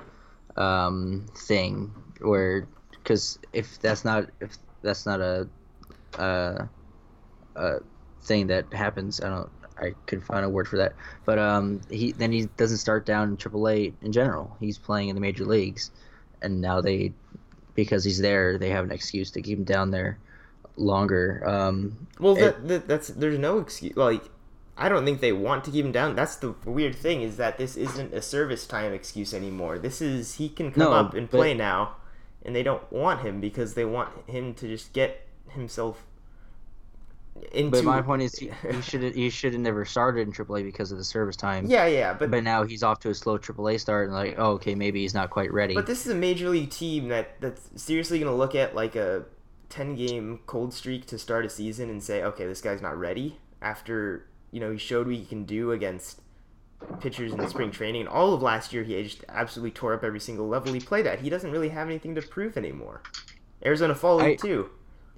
um, 0.57 1.27
thing, 1.35 1.93
where 2.21 2.67
because 2.91 3.37
if 3.53 3.79
that's 3.79 4.03
not 4.03 4.29
if 4.39 4.57
that's 4.81 5.05
not 5.05 5.21
a, 5.21 5.47
a, 6.17 6.69
uh, 7.55 7.79
thing 8.21 8.47
that 8.47 8.73
happens, 8.73 9.21
I 9.21 9.29
don't 9.29 9.49
I 9.81 9.93
could 10.05 10.23
find 10.23 10.45
a 10.45 10.49
word 10.49 10.67
for 10.67 10.77
that. 10.77 10.93
But 11.25 11.39
um, 11.39 11.81
he 11.89 12.11
then 12.11 12.31
he 12.31 12.47
doesn't 12.57 12.77
start 12.77 13.05
down 13.05 13.29
in 13.29 13.37
AAA 13.37 13.93
in 14.01 14.11
general. 14.11 14.55
He's 14.59 14.77
playing 14.77 15.09
in 15.09 15.15
the 15.15 15.21
major 15.21 15.45
leagues, 15.45 15.91
and 16.41 16.61
now 16.61 16.81
they, 16.81 17.13
because 17.75 18.03
he's 18.03 18.19
there, 18.19 18.57
they 18.57 18.69
have 18.69 18.83
an 18.83 18.91
excuse 18.91 19.31
to 19.31 19.41
keep 19.41 19.57
him 19.57 19.63
down 19.63 19.91
there 19.91 20.19
longer. 20.75 21.43
Um, 21.47 22.07
well, 22.19 22.35
that, 22.35 22.47
it, 22.47 22.67
that, 22.67 22.87
that's 22.87 23.07
there's 23.09 23.39
no 23.39 23.59
excuse. 23.59 23.95
Like, 23.95 24.23
I 24.77 24.89
don't 24.89 25.05
think 25.05 25.21
they 25.21 25.33
want 25.33 25.63
to 25.65 25.71
keep 25.71 25.85
him 25.85 25.91
down. 25.91 26.15
That's 26.15 26.35
the 26.37 26.55
weird 26.65 26.95
thing 26.95 27.21
is 27.21 27.37
that 27.37 27.57
this 27.57 27.75
isn't 27.75 28.13
a 28.13 28.21
service 28.21 28.65
time 28.65 28.93
excuse 28.93 29.33
anymore. 29.33 29.79
This 29.79 30.01
is 30.01 30.35
he 30.35 30.49
can 30.49 30.71
come 30.71 30.83
no, 30.83 30.91
up 30.91 31.13
and 31.13 31.29
play 31.29 31.53
now, 31.53 31.95
and 32.43 32.55
they 32.55 32.63
don't 32.63 32.91
want 32.91 33.21
him 33.21 33.39
because 33.39 33.73
they 33.73 33.85
want 33.85 34.29
him 34.29 34.53
to 34.55 34.67
just 34.67 34.93
get 34.93 35.25
himself 35.51 36.05
into... 37.51 37.71
But 37.71 37.83
my 37.83 38.01
point 38.01 38.21
is, 38.21 38.35
he, 38.35 38.51
should 38.81 39.15
he 39.15 39.29
should 39.29 39.53
have 39.53 39.61
never 39.61 39.85
started 39.85 40.27
in 40.27 40.33
AAA 40.33 40.63
because 40.63 40.91
of 40.91 40.97
the 40.97 41.03
service 41.03 41.35
time. 41.35 41.65
Yeah, 41.67 41.85
yeah, 41.85 42.13
but 42.13 42.31
but 42.31 42.43
now 42.43 42.63
he's 42.63 42.83
off 42.83 42.99
to 43.01 43.09
a 43.09 43.15
slow 43.15 43.37
AAA 43.37 43.79
start, 43.79 44.07
and 44.07 44.15
like, 44.15 44.35
oh, 44.37 44.51
okay, 44.53 44.75
maybe 44.75 45.01
he's 45.01 45.13
not 45.13 45.29
quite 45.29 45.51
ready. 45.51 45.73
But 45.73 45.87
this 45.87 46.05
is 46.05 46.11
a 46.11 46.15
major 46.15 46.49
league 46.49 46.69
team 46.69 47.09
that 47.09 47.39
that's 47.39 47.69
seriously 47.75 48.19
going 48.19 48.31
to 48.31 48.37
look 48.37 48.55
at 48.55 48.75
like 48.75 48.95
a 48.95 49.25
ten 49.69 49.95
game 49.95 50.39
cold 50.45 50.73
streak 50.73 51.05
to 51.07 51.17
start 51.17 51.45
a 51.45 51.49
season 51.49 51.89
and 51.89 52.03
say, 52.03 52.23
okay, 52.23 52.45
this 52.45 52.61
guy's 52.61 52.81
not 52.81 52.97
ready 52.97 53.37
after 53.61 54.25
you 54.51 54.59
know 54.59 54.71
he 54.71 54.77
showed 54.77 55.07
what 55.07 55.15
he 55.15 55.25
can 55.25 55.45
do 55.45 55.71
against 55.71 56.21
pitchers 57.01 57.31
in 57.31 57.37
the 57.37 57.47
spring 57.47 57.71
training, 57.71 58.01
and 58.01 58.09
all 58.09 58.33
of 58.33 58.41
last 58.41 58.73
year 58.73 58.83
he 58.83 59.01
just 59.03 59.23
absolutely 59.29 59.71
tore 59.71 59.93
up 59.93 60.03
every 60.03 60.19
single 60.19 60.47
level 60.47 60.73
he 60.73 60.79
played 60.79 61.05
at. 61.07 61.19
He 61.19 61.29
doesn't 61.29 61.51
really 61.51 61.69
have 61.69 61.87
anything 61.87 62.15
to 62.15 62.21
prove 62.21 62.57
anymore. 62.57 63.01
Arizona 63.65 63.93
Fall 63.93 64.17
League 64.17 64.39
too. 64.39 64.69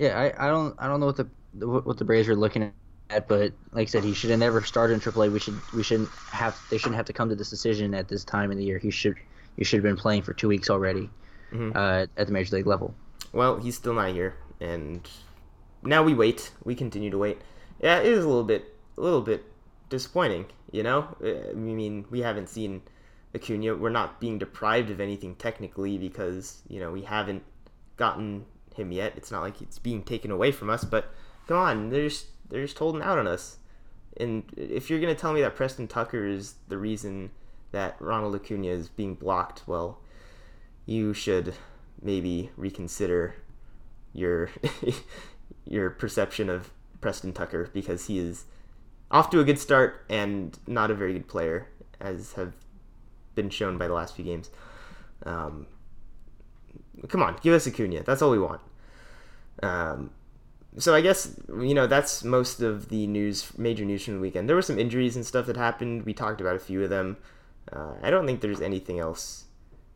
Yeah, 0.01 0.19
I, 0.19 0.47
I 0.47 0.49
don't 0.49 0.75
I 0.79 0.87
don't 0.87 0.99
know 0.99 1.05
what 1.05 1.17
the 1.17 1.27
what 1.67 1.97
the 1.99 2.05
Braves 2.05 2.27
are 2.27 2.35
looking 2.35 2.73
at, 3.11 3.27
but 3.27 3.53
like 3.71 3.87
I 3.87 3.91
said, 3.91 4.03
he 4.03 4.15
should 4.15 4.31
have 4.31 4.39
never 4.39 4.63
started 4.63 4.95
in 4.95 4.99
AAA. 4.99 5.31
We 5.31 5.37
should 5.37 5.59
we 5.75 5.83
shouldn't 5.83 6.09
have 6.31 6.59
they 6.71 6.79
shouldn't 6.79 6.95
have 6.95 7.05
to 7.05 7.13
come 7.13 7.29
to 7.29 7.35
this 7.35 7.51
decision 7.51 7.93
at 7.93 8.07
this 8.07 8.23
time 8.23 8.51
in 8.51 8.57
the 8.57 8.63
year. 8.63 8.79
He 8.79 8.89
should 8.89 9.17
he 9.57 9.63
should 9.63 9.77
have 9.77 9.83
been 9.83 10.01
playing 10.01 10.23
for 10.23 10.33
two 10.33 10.47
weeks 10.47 10.71
already 10.71 11.07
mm-hmm. 11.51 11.77
uh, 11.77 12.07
at 12.17 12.25
the 12.25 12.33
major 12.33 12.55
league 12.55 12.65
level. 12.65 12.95
well, 13.31 13.57
he's 13.57 13.75
still 13.75 13.93
not 13.93 14.09
here, 14.09 14.33
and 14.59 15.07
now 15.83 16.01
we 16.01 16.15
wait. 16.15 16.49
We 16.63 16.73
continue 16.73 17.11
to 17.11 17.19
wait. 17.19 17.39
Yeah, 17.79 17.99
it 17.99 18.07
is 18.07 18.25
a 18.25 18.27
little 18.27 18.43
bit, 18.43 18.75
a 18.97 19.01
little 19.01 19.21
bit 19.21 19.43
disappointing. 19.89 20.47
You 20.71 20.81
know, 20.81 21.15
I 21.23 21.53
mean, 21.53 22.05
we 22.09 22.21
haven't 22.21 22.49
seen 22.49 22.81
Acuna. 23.35 23.75
We're 23.75 23.89
not 23.89 24.19
being 24.19 24.39
deprived 24.39 24.89
of 24.89 24.99
anything 24.99 25.35
technically 25.35 25.99
because 25.99 26.63
you 26.67 26.79
know 26.79 26.91
we 26.91 27.03
haven't 27.03 27.43
gotten 27.97 28.45
him 28.81 28.91
yet. 28.91 29.13
It's 29.15 29.31
not 29.31 29.41
like 29.41 29.61
it's 29.61 29.79
being 29.79 30.03
taken 30.03 30.31
away 30.31 30.51
from 30.51 30.69
us. 30.69 30.83
But 30.83 31.13
come 31.47 31.57
on, 31.57 31.89
they're 31.89 32.09
just 32.09 32.27
they're 32.49 32.65
just 32.65 32.79
holding 32.79 33.01
out 33.01 33.17
on 33.17 33.27
us. 33.27 33.57
And 34.17 34.43
if 34.57 34.89
you're 34.89 34.99
gonna 34.99 35.15
tell 35.15 35.33
me 35.33 35.41
that 35.41 35.55
Preston 35.55 35.87
Tucker 35.87 36.25
is 36.25 36.55
the 36.67 36.77
reason 36.77 37.31
that 37.71 37.95
Ronald 37.99 38.35
Acuna 38.35 38.67
is 38.67 38.89
being 38.89 39.15
blocked, 39.15 39.63
well, 39.67 39.99
you 40.85 41.13
should 41.13 41.53
maybe 42.01 42.51
reconsider 42.57 43.35
your 44.13 44.49
your 45.65 45.89
perception 45.89 46.49
of 46.49 46.71
Preston 46.99 47.33
Tucker 47.33 47.69
because 47.73 48.07
he 48.07 48.19
is 48.19 48.45
off 49.09 49.29
to 49.29 49.39
a 49.39 49.43
good 49.43 49.59
start 49.59 50.05
and 50.09 50.57
not 50.67 50.91
a 50.91 50.95
very 50.95 51.13
good 51.13 51.27
player, 51.27 51.67
as 51.99 52.33
have 52.33 52.53
been 53.35 53.49
shown 53.49 53.77
by 53.77 53.87
the 53.87 53.93
last 53.93 54.15
few 54.15 54.25
games. 54.25 54.49
Um, 55.25 55.67
come 57.07 57.21
on, 57.21 57.37
give 57.41 57.53
us 57.53 57.67
Acuna. 57.67 58.03
That's 58.03 58.21
all 58.21 58.31
we 58.31 58.39
want. 58.39 58.61
Um, 59.61 60.11
so 60.77 60.95
I 60.95 61.01
guess 61.01 61.35
you 61.49 61.73
know 61.73 61.87
that's 61.87 62.23
most 62.23 62.61
of 62.61 62.89
the 62.89 63.07
news, 63.07 63.57
major 63.57 63.85
news 63.85 64.05
from 64.05 64.15
the 64.15 64.19
weekend. 64.19 64.47
There 64.47 64.55
were 64.55 64.61
some 64.61 64.79
injuries 64.79 65.15
and 65.15 65.25
stuff 65.25 65.45
that 65.47 65.57
happened. 65.57 66.03
We 66.05 66.13
talked 66.13 66.41
about 66.41 66.55
a 66.55 66.59
few 66.59 66.83
of 66.83 66.89
them. 66.89 67.17
Uh, 67.71 67.93
I 68.01 68.09
don't 68.09 68.25
think 68.25 68.41
there's 68.41 68.61
anything 68.61 68.99
else 68.99 69.45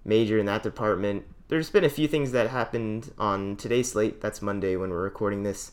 major 0.04 0.38
in 0.38 0.46
that 0.46 0.64
department. 0.64 1.26
There's 1.48 1.70
been 1.70 1.84
a 1.84 1.90
few 1.90 2.08
things 2.08 2.32
that 2.32 2.50
happened 2.50 3.12
on 3.18 3.56
today's 3.56 3.92
slate. 3.92 4.22
That's 4.22 4.42
Monday 4.42 4.76
when 4.76 4.90
we're 4.90 5.04
recording 5.04 5.44
this. 5.44 5.72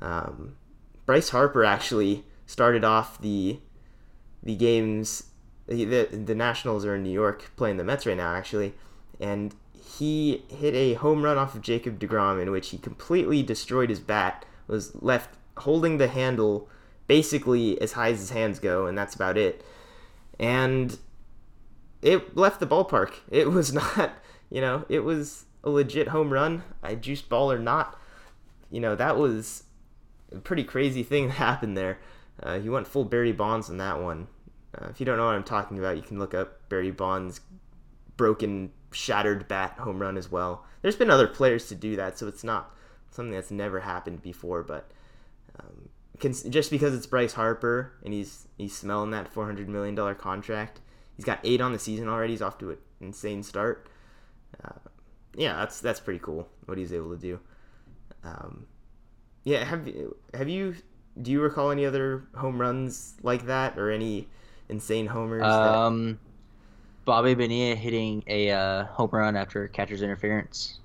Um, 0.00 0.56
Bryce 1.06 1.30
Harper 1.30 1.64
actually 1.64 2.24
started 2.46 2.84
off 2.84 3.20
the 3.20 3.60
the 4.42 4.56
games. 4.56 5.24
The, 5.66 5.84
the 6.04 6.34
Nationals 6.34 6.84
are 6.84 6.96
in 6.96 7.04
New 7.04 7.10
York 7.10 7.52
playing 7.56 7.76
the 7.76 7.84
Mets 7.84 8.04
right 8.04 8.16
now, 8.16 8.34
actually, 8.34 8.74
and 9.20 9.54
he 9.98 10.44
hit 10.48 10.74
a 10.74 10.94
home 10.94 11.22
run 11.22 11.38
off 11.38 11.54
of 11.54 11.62
Jacob 11.62 11.98
DeGrom 11.98 12.40
in 12.40 12.50
which 12.50 12.70
he 12.70 12.78
completely 12.78 13.42
destroyed 13.42 13.90
his 13.90 14.00
bat, 14.00 14.44
was 14.66 14.94
left 15.02 15.36
holding 15.58 15.98
the 15.98 16.08
handle 16.08 16.68
basically 17.06 17.80
as 17.80 17.92
high 17.92 18.10
as 18.10 18.20
his 18.20 18.30
hands 18.30 18.58
go, 18.58 18.86
and 18.86 18.96
that's 18.96 19.14
about 19.14 19.36
it. 19.36 19.64
And 20.38 20.98
it 22.00 22.36
left 22.36 22.60
the 22.60 22.66
ballpark. 22.66 23.14
It 23.30 23.50
was 23.50 23.72
not, 23.74 24.12
you 24.50 24.60
know, 24.60 24.84
it 24.88 25.00
was 25.00 25.44
a 25.64 25.70
legit 25.70 26.08
home 26.08 26.32
run. 26.32 26.62
I 26.82 26.94
juiced 26.94 27.28
ball 27.28 27.52
or 27.52 27.58
not, 27.58 27.98
you 28.70 28.80
know, 28.80 28.96
that 28.96 29.16
was 29.16 29.64
a 30.34 30.38
pretty 30.38 30.64
crazy 30.64 31.02
thing 31.02 31.26
that 31.28 31.34
happened 31.34 31.76
there. 31.76 31.98
Uh, 32.42 32.58
he 32.58 32.68
went 32.68 32.88
full 32.88 33.04
Barry 33.04 33.32
Bonds 33.32 33.70
on 33.70 33.76
that 33.76 34.00
one. 34.00 34.26
Uh, 34.76 34.88
if 34.88 34.98
you 34.98 35.06
don't 35.06 35.18
know 35.18 35.26
what 35.26 35.34
I'm 35.34 35.44
talking 35.44 35.78
about, 35.78 35.96
you 35.96 36.02
can 36.02 36.18
look 36.18 36.34
up 36.34 36.68
Barry 36.70 36.90
Bonds' 36.90 37.42
broken, 38.16 38.72
shattered 38.92 39.48
bat 39.48 39.72
home 39.78 40.00
run 40.00 40.16
as 40.16 40.30
well. 40.30 40.64
There's 40.82 40.96
been 40.96 41.10
other 41.10 41.26
players 41.26 41.68
to 41.68 41.74
do 41.74 41.96
that, 41.96 42.18
so 42.18 42.26
it's 42.28 42.44
not 42.44 42.74
something 43.10 43.32
that's 43.32 43.50
never 43.50 43.80
happened 43.80 44.22
before. 44.22 44.62
But 44.62 44.90
um, 45.58 45.88
just 46.20 46.70
because 46.70 46.94
it's 46.94 47.06
Bryce 47.06 47.34
Harper 47.34 47.92
and 48.04 48.12
he's 48.14 48.46
he's 48.58 48.76
smelling 48.76 49.10
that 49.10 49.28
400 49.28 49.68
million 49.68 49.94
dollar 49.94 50.14
contract, 50.14 50.80
he's 51.16 51.24
got 51.24 51.40
eight 51.44 51.60
on 51.60 51.72
the 51.72 51.78
season 51.78 52.08
already. 52.08 52.32
He's 52.32 52.42
off 52.42 52.58
to 52.58 52.70
an 52.70 52.78
insane 53.00 53.42
start. 53.42 53.88
Uh, 54.62 54.88
yeah, 55.34 55.56
that's 55.56 55.80
that's 55.80 56.00
pretty 56.00 56.20
cool 56.20 56.48
what 56.66 56.78
he's 56.78 56.92
able 56.92 57.10
to 57.10 57.18
do. 57.18 57.40
Um, 58.24 58.66
yeah, 59.44 59.64
have 59.64 59.88
have 60.34 60.48
you 60.48 60.76
do 61.20 61.30
you 61.30 61.40
recall 61.40 61.70
any 61.70 61.84
other 61.84 62.24
home 62.34 62.60
runs 62.60 63.14
like 63.22 63.46
that 63.46 63.78
or 63.78 63.90
any 63.90 64.28
insane 64.68 65.06
homers? 65.06 65.44
Um, 65.44 66.06
that... 66.06 66.18
Bobby 67.04 67.34
Bonilla 67.34 67.74
hitting 67.74 68.22
a 68.26 68.50
uh, 68.50 68.84
home 68.84 69.10
run 69.12 69.36
after 69.36 69.68
catcher's 69.68 70.02
interference. 70.02 70.78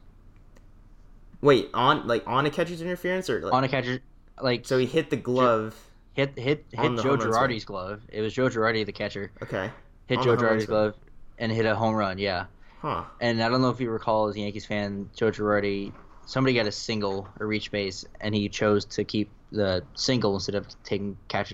Wait, 1.42 1.70
on 1.74 2.08
like 2.08 2.24
on 2.28 2.46
a 2.46 2.50
catcher's 2.50 2.82
interference 2.82 3.30
or 3.30 3.42
like... 3.42 3.54
on 3.54 3.64
a 3.64 3.68
catcher 3.68 4.00
like 4.42 4.66
so 4.66 4.78
he 4.78 4.86
hit 4.86 5.10
the 5.10 5.18
glove. 5.18 5.76
Hit 6.14 6.38
hit 6.38 6.66
hit 6.72 6.98
Joe 6.98 7.18
Girardi's 7.18 7.66
glove. 7.66 8.02
It 8.10 8.22
was 8.22 8.34
Joe 8.34 8.50
Girardi 8.50 8.86
the 8.86 8.92
catcher. 8.92 9.32
Okay. 9.44 9.70
Hit 10.08 10.18
on 10.20 10.24
Joe 10.24 10.38
Girardi's 10.38 10.66
glove 10.66 10.96
and 11.38 11.52
hit 11.52 11.66
a 11.66 11.76
home 11.76 11.94
run. 11.94 12.18
Yeah. 12.18 12.46
Huh. 12.80 13.04
And 13.22 13.42
I 13.42 13.50
don't 13.50 13.62
know 13.62 13.70
if 13.70 13.80
you 13.80 13.90
recall 13.90 14.28
as 14.28 14.36
a 14.36 14.40
Yankees 14.40 14.66
fan, 14.66 15.10
Joe 15.16 15.32
Girardi, 15.32 15.94
somebody 16.26 16.56
got 16.56 16.66
a 16.68 16.72
single 16.72 17.28
or 17.40 17.46
reach 17.46 17.72
base, 17.72 18.06
and 18.22 18.34
he 18.34 18.50
chose 18.50 18.86
to 18.86 19.04
keep 19.04 19.30
the 19.52 19.84
single 19.96 20.34
instead 20.36 20.56
of 20.56 20.68
taking 20.84 21.18
catch 21.28 21.54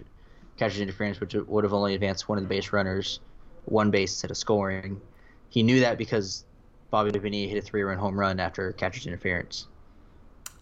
catcher's 0.58 0.80
interference, 0.80 1.20
which 1.20 1.34
would 1.34 1.64
have 1.64 1.74
only 1.74 1.96
advanced 1.96 2.30
one 2.30 2.38
of 2.38 2.44
the 2.44 2.48
base 2.48 2.72
runners 2.72 3.20
one 3.66 3.92
base 3.92 4.12
instead 4.12 4.32
of 4.32 4.38
scoring. 4.38 5.02
He 5.50 5.64
knew 5.64 5.80
that 5.82 5.98
because 5.98 6.46
Bobby 6.90 7.12
Bonilla 7.12 7.48
hit 7.48 7.58
a 7.58 7.62
three-run 7.62 7.98
home 7.98 8.20
run 8.20 8.40
after 8.40 8.72
catcher's 8.74 9.08
interference. 9.08 9.68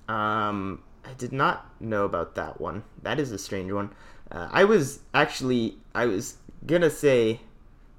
Um, 0.07 0.81
I 1.05 1.13
did 1.17 1.31
not 1.31 1.69
know 1.81 2.05
about 2.05 2.35
that 2.35 2.59
one. 2.59 2.83
That 3.03 3.19
is 3.19 3.31
a 3.31 3.37
strange 3.37 3.71
one. 3.71 3.91
Uh, 4.31 4.47
I 4.51 4.63
was 4.63 4.99
actually 5.13 5.77
I 5.93 6.05
was 6.05 6.37
gonna 6.65 6.89
say 6.89 7.41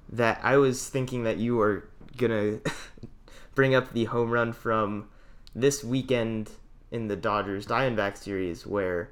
that 0.09 0.39
I 0.43 0.57
was 0.57 0.89
thinking 0.89 1.23
that 1.23 1.37
you 1.37 1.55
were 1.55 1.89
gonna 2.17 2.59
bring 3.55 3.75
up 3.75 3.93
the 3.93 4.05
home 4.05 4.31
run 4.31 4.53
from 4.53 5.09
this 5.55 5.83
weekend 5.83 6.49
in 6.91 7.07
the 7.07 7.15
Dodgers 7.15 7.67
Diamondback 7.67 8.17
series 8.17 8.65
where 8.65 9.11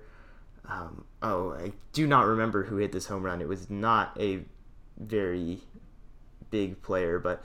um, 0.67 1.05
oh 1.21 1.53
I 1.53 1.73
do 1.93 2.07
not 2.07 2.25
remember 2.25 2.63
who 2.63 2.77
hit 2.77 2.91
this 2.91 3.07
home 3.07 3.23
run. 3.23 3.41
It 3.41 3.47
was 3.47 3.69
not 3.69 4.17
a 4.19 4.39
very 4.97 5.61
big 6.51 6.81
player, 6.81 7.17
but 7.19 7.43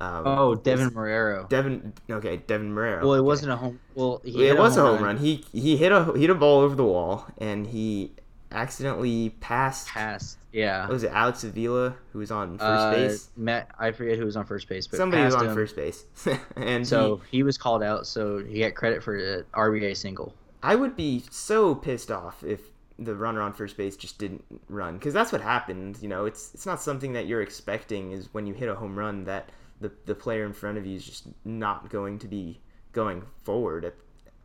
um, 0.00 0.26
oh, 0.26 0.56
Deven 0.56 0.90
Marrero. 0.90 1.48
Deven, 1.50 1.92
okay, 2.08 2.38
Deven 2.38 2.70
Marrero. 2.70 3.02
Well, 3.02 3.14
it 3.14 3.18
okay. 3.18 3.26
wasn't 3.26 3.52
a 3.52 3.56
home. 3.56 3.80
Well, 3.94 4.20
it 4.24 4.56
was 4.56 4.76
a 4.76 4.82
home, 4.82 4.94
run. 4.96 5.02
run. 5.02 5.16
He 5.18 5.44
he 5.52 5.76
hit 5.76 5.90
a 5.90 6.12
hit 6.12 6.30
a 6.30 6.34
ball 6.34 6.60
over 6.60 6.76
the 6.76 6.84
wall, 6.84 7.26
and 7.38 7.66
he 7.66 8.12
accidentally 8.52 9.30
passed. 9.40 9.88
Passed. 9.88 10.38
Yeah. 10.52 10.88
Was 10.88 11.02
it 11.02 11.10
Alex 11.12 11.44
Avila 11.44 11.96
who 12.12 12.20
was 12.20 12.30
on 12.30 12.58
first 12.58 12.62
uh, 12.62 12.92
base? 12.92 13.30
Matt, 13.36 13.70
I 13.78 13.90
forget 13.90 14.18
who 14.18 14.24
was 14.24 14.36
on 14.36 14.46
first 14.46 14.68
base, 14.68 14.86
but 14.86 14.96
somebody 14.96 15.22
was 15.24 15.34
on 15.34 15.46
him. 15.46 15.54
first 15.54 15.74
base, 15.74 16.04
and 16.56 16.86
so 16.86 17.20
he, 17.30 17.38
he, 17.38 17.42
was 17.42 17.58
called 17.58 17.82
out. 17.82 18.06
So 18.06 18.42
he 18.42 18.60
got 18.60 18.74
credit 18.74 19.02
for 19.02 19.20
the 19.20 19.44
RBI 19.52 19.96
single. 19.96 20.32
I 20.62 20.74
would 20.74 20.96
be 20.96 21.24
so 21.30 21.74
pissed 21.74 22.10
off 22.10 22.42
if 22.42 22.60
the 22.98 23.14
runner 23.14 23.40
on 23.40 23.52
first 23.52 23.76
base 23.76 23.96
just 23.96 24.18
didn't 24.18 24.44
run 24.68 24.98
because 24.98 25.14
that's 25.14 25.30
what 25.32 25.40
happened. 25.40 25.98
You 26.00 26.08
know, 26.08 26.26
it's 26.26 26.52
it's 26.54 26.66
not 26.66 26.80
something 26.80 27.12
that 27.12 27.26
you're 27.26 27.42
expecting. 27.42 28.12
Is 28.12 28.28
when 28.32 28.46
you 28.46 28.54
hit 28.54 28.68
a 28.68 28.74
home 28.74 28.98
run 28.98 29.24
that 29.24 29.50
the 29.80 29.90
the 30.06 30.14
player 30.14 30.44
in 30.44 30.52
front 30.52 30.78
of 30.78 30.86
you 30.86 30.96
is 30.96 31.04
just 31.04 31.26
not 31.44 31.90
going 31.90 32.18
to 32.20 32.28
be 32.28 32.60
going 32.92 33.22
forward 33.44 33.84
at 33.84 33.94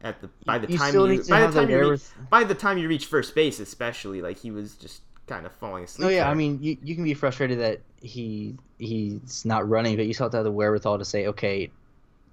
at 0.01 0.21
the 0.21 0.29
by 0.45 0.57
the 0.57 0.69
you 0.69 0.77
time 0.77 0.93
you 0.93 1.23
by 1.23 1.47
the 1.47 1.53
time 1.53 1.69
you 1.69 1.91
reach, 1.91 2.01
by 2.29 2.43
the 2.43 2.55
time 2.55 2.77
you 2.77 2.87
reach 2.87 3.05
first 3.07 3.33
base, 3.33 3.59
especially 3.59 4.21
like 4.21 4.37
he 4.37 4.51
was 4.51 4.75
just 4.75 5.01
kind 5.27 5.45
of 5.45 5.51
falling 5.53 5.85
asleep. 5.85 6.05
Oh 6.05 6.09
yeah, 6.09 6.23
there. 6.23 6.31
I 6.31 6.33
mean 6.33 6.59
you, 6.61 6.77
you 6.83 6.95
can 6.95 7.03
be 7.03 7.13
frustrated 7.13 7.59
that 7.59 7.81
he 8.01 8.55
he's 8.77 9.45
not 9.45 9.67
running, 9.67 9.95
but 9.95 10.05
you 10.05 10.13
still 10.13 10.25
have 10.25 10.31
to 10.31 10.37
have 10.37 10.43
the 10.43 10.51
wherewithal 10.51 10.99
to 10.99 11.05
say, 11.05 11.27
okay, 11.27 11.71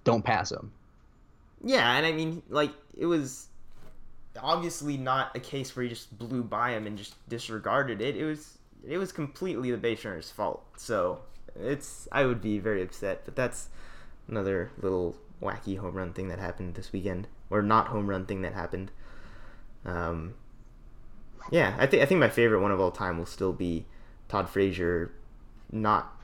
don't 0.04 0.24
pass 0.24 0.50
him. 0.50 0.72
Yeah, 1.62 1.96
and 1.96 2.04
I 2.04 2.12
mean 2.12 2.42
like 2.48 2.72
it 2.98 3.06
was 3.06 3.46
obviously 4.40 4.96
not 4.96 5.34
a 5.36 5.40
case 5.40 5.74
where 5.74 5.82
he 5.82 5.88
just 5.88 6.16
blew 6.18 6.42
by 6.42 6.72
him 6.72 6.86
and 6.86 6.96
just 6.96 7.14
disregarded 7.28 8.00
it. 8.00 8.16
It 8.16 8.24
was 8.24 8.58
it 8.86 8.98
was 8.98 9.12
completely 9.12 9.70
the 9.70 9.76
base 9.76 10.04
runner's 10.04 10.30
fault. 10.30 10.64
So 10.76 11.20
it's 11.58 12.08
I 12.12 12.24
would 12.24 12.40
be 12.40 12.58
very 12.58 12.82
upset, 12.82 13.22
but 13.24 13.36
that's 13.36 13.68
another 14.28 14.70
little 14.80 15.16
wacky 15.42 15.78
home 15.78 15.94
run 15.94 16.12
thing 16.12 16.28
that 16.28 16.38
happened 16.38 16.74
this 16.74 16.92
weekend, 16.92 17.26
or 17.48 17.62
not 17.62 17.88
home 17.88 18.08
run 18.08 18.26
thing 18.26 18.42
that 18.42 18.54
happened. 18.54 18.90
Um, 19.84 20.34
yeah, 21.50 21.74
I 21.78 21.86
think 21.86 22.02
I 22.02 22.06
think 22.06 22.20
my 22.20 22.28
favorite 22.28 22.60
one 22.60 22.70
of 22.70 22.80
all 22.80 22.90
time 22.90 23.18
will 23.18 23.26
still 23.26 23.52
be 23.52 23.86
Todd 24.28 24.48
Frazier 24.48 25.12
not 25.72 26.16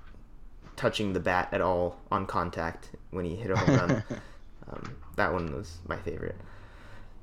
touching 0.76 1.12
the 1.12 1.20
bat 1.20 1.48
at 1.52 1.60
all 1.60 1.98
on 2.10 2.26
contact 2.26 2.90
when 3.10 3.24
he 3.24 3.36
hit 3.36 3.50
a 3.50 3.56
home 3.56 3.76
run. 3.76 4.04
um, 4.70 4.96
that 5.16 5.32
one 5.32 5.54
was 5.54 5.78
my 5.88 5.96
favorite. 5.96 6.36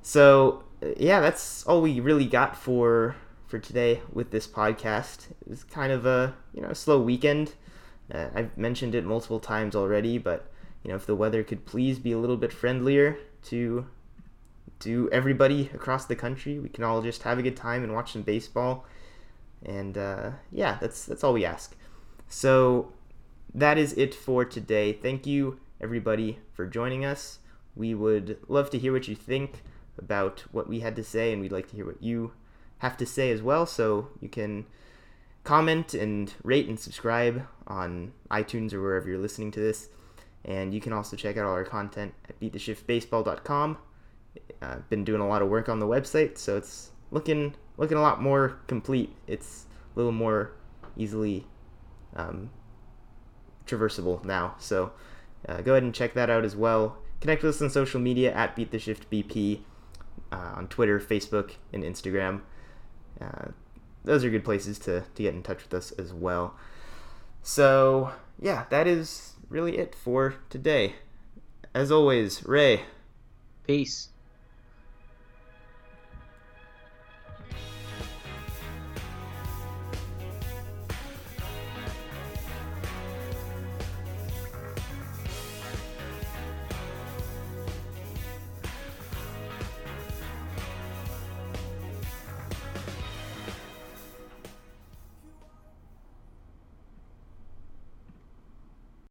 So 0.01 0.63
yeah, 0.97 1.19
that's 1.19 1.65
all 1.65 1.81
we 1.81 1.99
really 1.99 2.25
got 2.25 2.55
for 2.55 3.15
for 3.47 3.59
today 3.59 4.01
with 4.11 4.31
this 4.31 4.47
podcast. 4.47 5.31
It 5.41 5.49
was 5.49 5.63
kind 5.63 5.91
of 5.91 6.05
a 6.05 6.35
you 6.53 6.61
know 6.61 6.73
slow 6.73 6.99
weekend. 6.99 7.53
Uh, 8.11 8.27
I've 8.33 8.57
mentioned 8.57 8.95
it 8.95 9.05
multiple 9.05 9.39
times 9.39 9.75
already, 9.75 10.17
but 10.17 10.51
you 10.83 10.89
know 10.89 10.95
if 10.95 11.05
the 11.05 11.15
weather 11.15 11.43
could 11.43 11.65
please 11.65 11.99
be 11.99 12.11
a 12.11 12.17
little 12.17 12.37
bit 12.37 12.51
friendlier 12.51 13.17
to 13.45 13.85
to 14.79 15.09
everybody 15.11 15.69
across 15.73 16.05
the 16.05 16.15
country, 16.15 16.59
we 16.59 16.69
can 16.69 16.83
all 16.83 17.01
just 17.01 17.23
have 17.23 17.37
a 17.37 17.43
good 17.43 17.55
time 17.55 17.83
and 17.83 17.93
watch 17.93 18.13
some 18.13 18.23
baseball. 18.23 18.85
And 19.65 19.97
uh, 19.97 20.31
yeah, 20.51 20.77
that's 20.81 21.05
that's 21.05 21.23
all 21.23 21.33
we 21.33 21.45
ask. 21.45 21.75
So 22.27 22.91
that 23.53 23.77
is 23.77 23.93
it 23.93 24.15
for 24.15 24.43
today. 24.43 24.93
Thank 24.93 25.25
you 25.25 25.59
everybody 25.79 26.39
for 26.53 26.65
joining 26.65 27.05
us. 27.05 27.39
We 27.75 27.93
would 27.93 28.37
love 28.47 28.69
to 28.71 28.79
hear 28.79 28.93
what 28.93 29.07
you 29.07 29.15
think 29.15 29.61
about 29.97 30.43
what 30.51 30.67
we 30.67 30.79
had 30.79 30.95
to 30.95 31.03
say, 31.03 31.31
and 31.31 31.41
we'd 31.41 31.51
like 31.51 31.69
to 31.69 31.75
hear 31.75 31.85
what 31.85 32.01
you 32.01 32.33
have 32.79 32.97
to 32.97 33.05
say 33.05 33.31
as 33.31 33.41
well. 33.41 33.65
So 33.65 34.09
you 34.19 34.29
can 34.29 34.65
comment 35.43 35.93
and 35.93 36.33
rate 36.43 36.67
and 36.67 36.79
subscribe 36.79 37.45
on 37.67 38.13
iTunes 38.31 38.73
or 38.73 38.81
wherever 38.81 39.09
you're 39.09 39.19
listening 39.19 39.51
to 39.51 39.59
this. 39.59 39.89
And 40.45 40.73
you 40.73 40.81
can 40.81 40.91
also 40.91 41.15
check 41.15 41.37
out 41.37 41.45
all 41.45 41.53
our 41.53 41.63
content 41.63 42.13
at 42.27 42.39
beattheshiftbaseball.com. 42.39 43.77
I've 44.61 44.89
been 44.89 45.03
doing 45.03 45.21
a 45.21 45.27
lot 45.27 45.41
of 45.41 45.49
work 45.49 45.69
on 45.69 45.79
the 45.79 45.87
website, 45.87 46.37
so 46.37 46.57
it's 46.57 46.91
looking 47.11 47.55
looking 47.77 47.97
a 47.97 48.01
lot 48.01 48.21
more 48.21 48.59
complete. 48.67 49.15
It's 49.27 49.65
a 49.93 49.99
little 49.99 50.11
more 50.11 50.51
easily 50.97 51.45
um, 52.15 52.49
traversable 53.65 54.23
now. 54.25 54.55
So 54.59 54.91
uh, 55.47 55.61
go 55.61 55.73
ahead 55.73 55.83
and 55.83 55.93
check 55.93 56.13
that 56.13 56.29
out 56.29 56.45
as 56.45 56.55
well. 56.55 56.97
Connect 57.19 57.43
with 57.43 57.55
us 57.55 57.61
on 57.61 57.69
social 57.69 57.99
media 57.99 58.33
at 58.33 58.55
BeatTheShiftBP 58.55 59.09
BP 59.09 59.59
uh, 60.33 60.53
on 60.55 60.67
Twitter, 60.67 60.99
Facebook, 60.99 61.51
and 61.71 61.83
Instagram. 61.83 62.41
Uh, 63.21 63.49
those 64.03 64.23
are 64.23 64.29
good 64.29 64.43
places 64.43 64.79
to, 64.79 65.01
to 65.15 65.23
get 65.23 65.33
in 65.33 65.43
touch 65.43 65.63
with 65.63 65.73
us 65.73 65.91
as 65.91 66.13
well. 66.13 66.55
So, 67.41 68.11
yeah, 68.39 68.65
that 68.69 68.87
is 68.87 69.33
really 69.49 69.77
it 69.77 69.95
for 69.95 70.35
today. 70.49 70.95
As 71.73 71.91
always, 71.91 72.45
Ray. 72.45 72.83
Peace. 73.65 74.09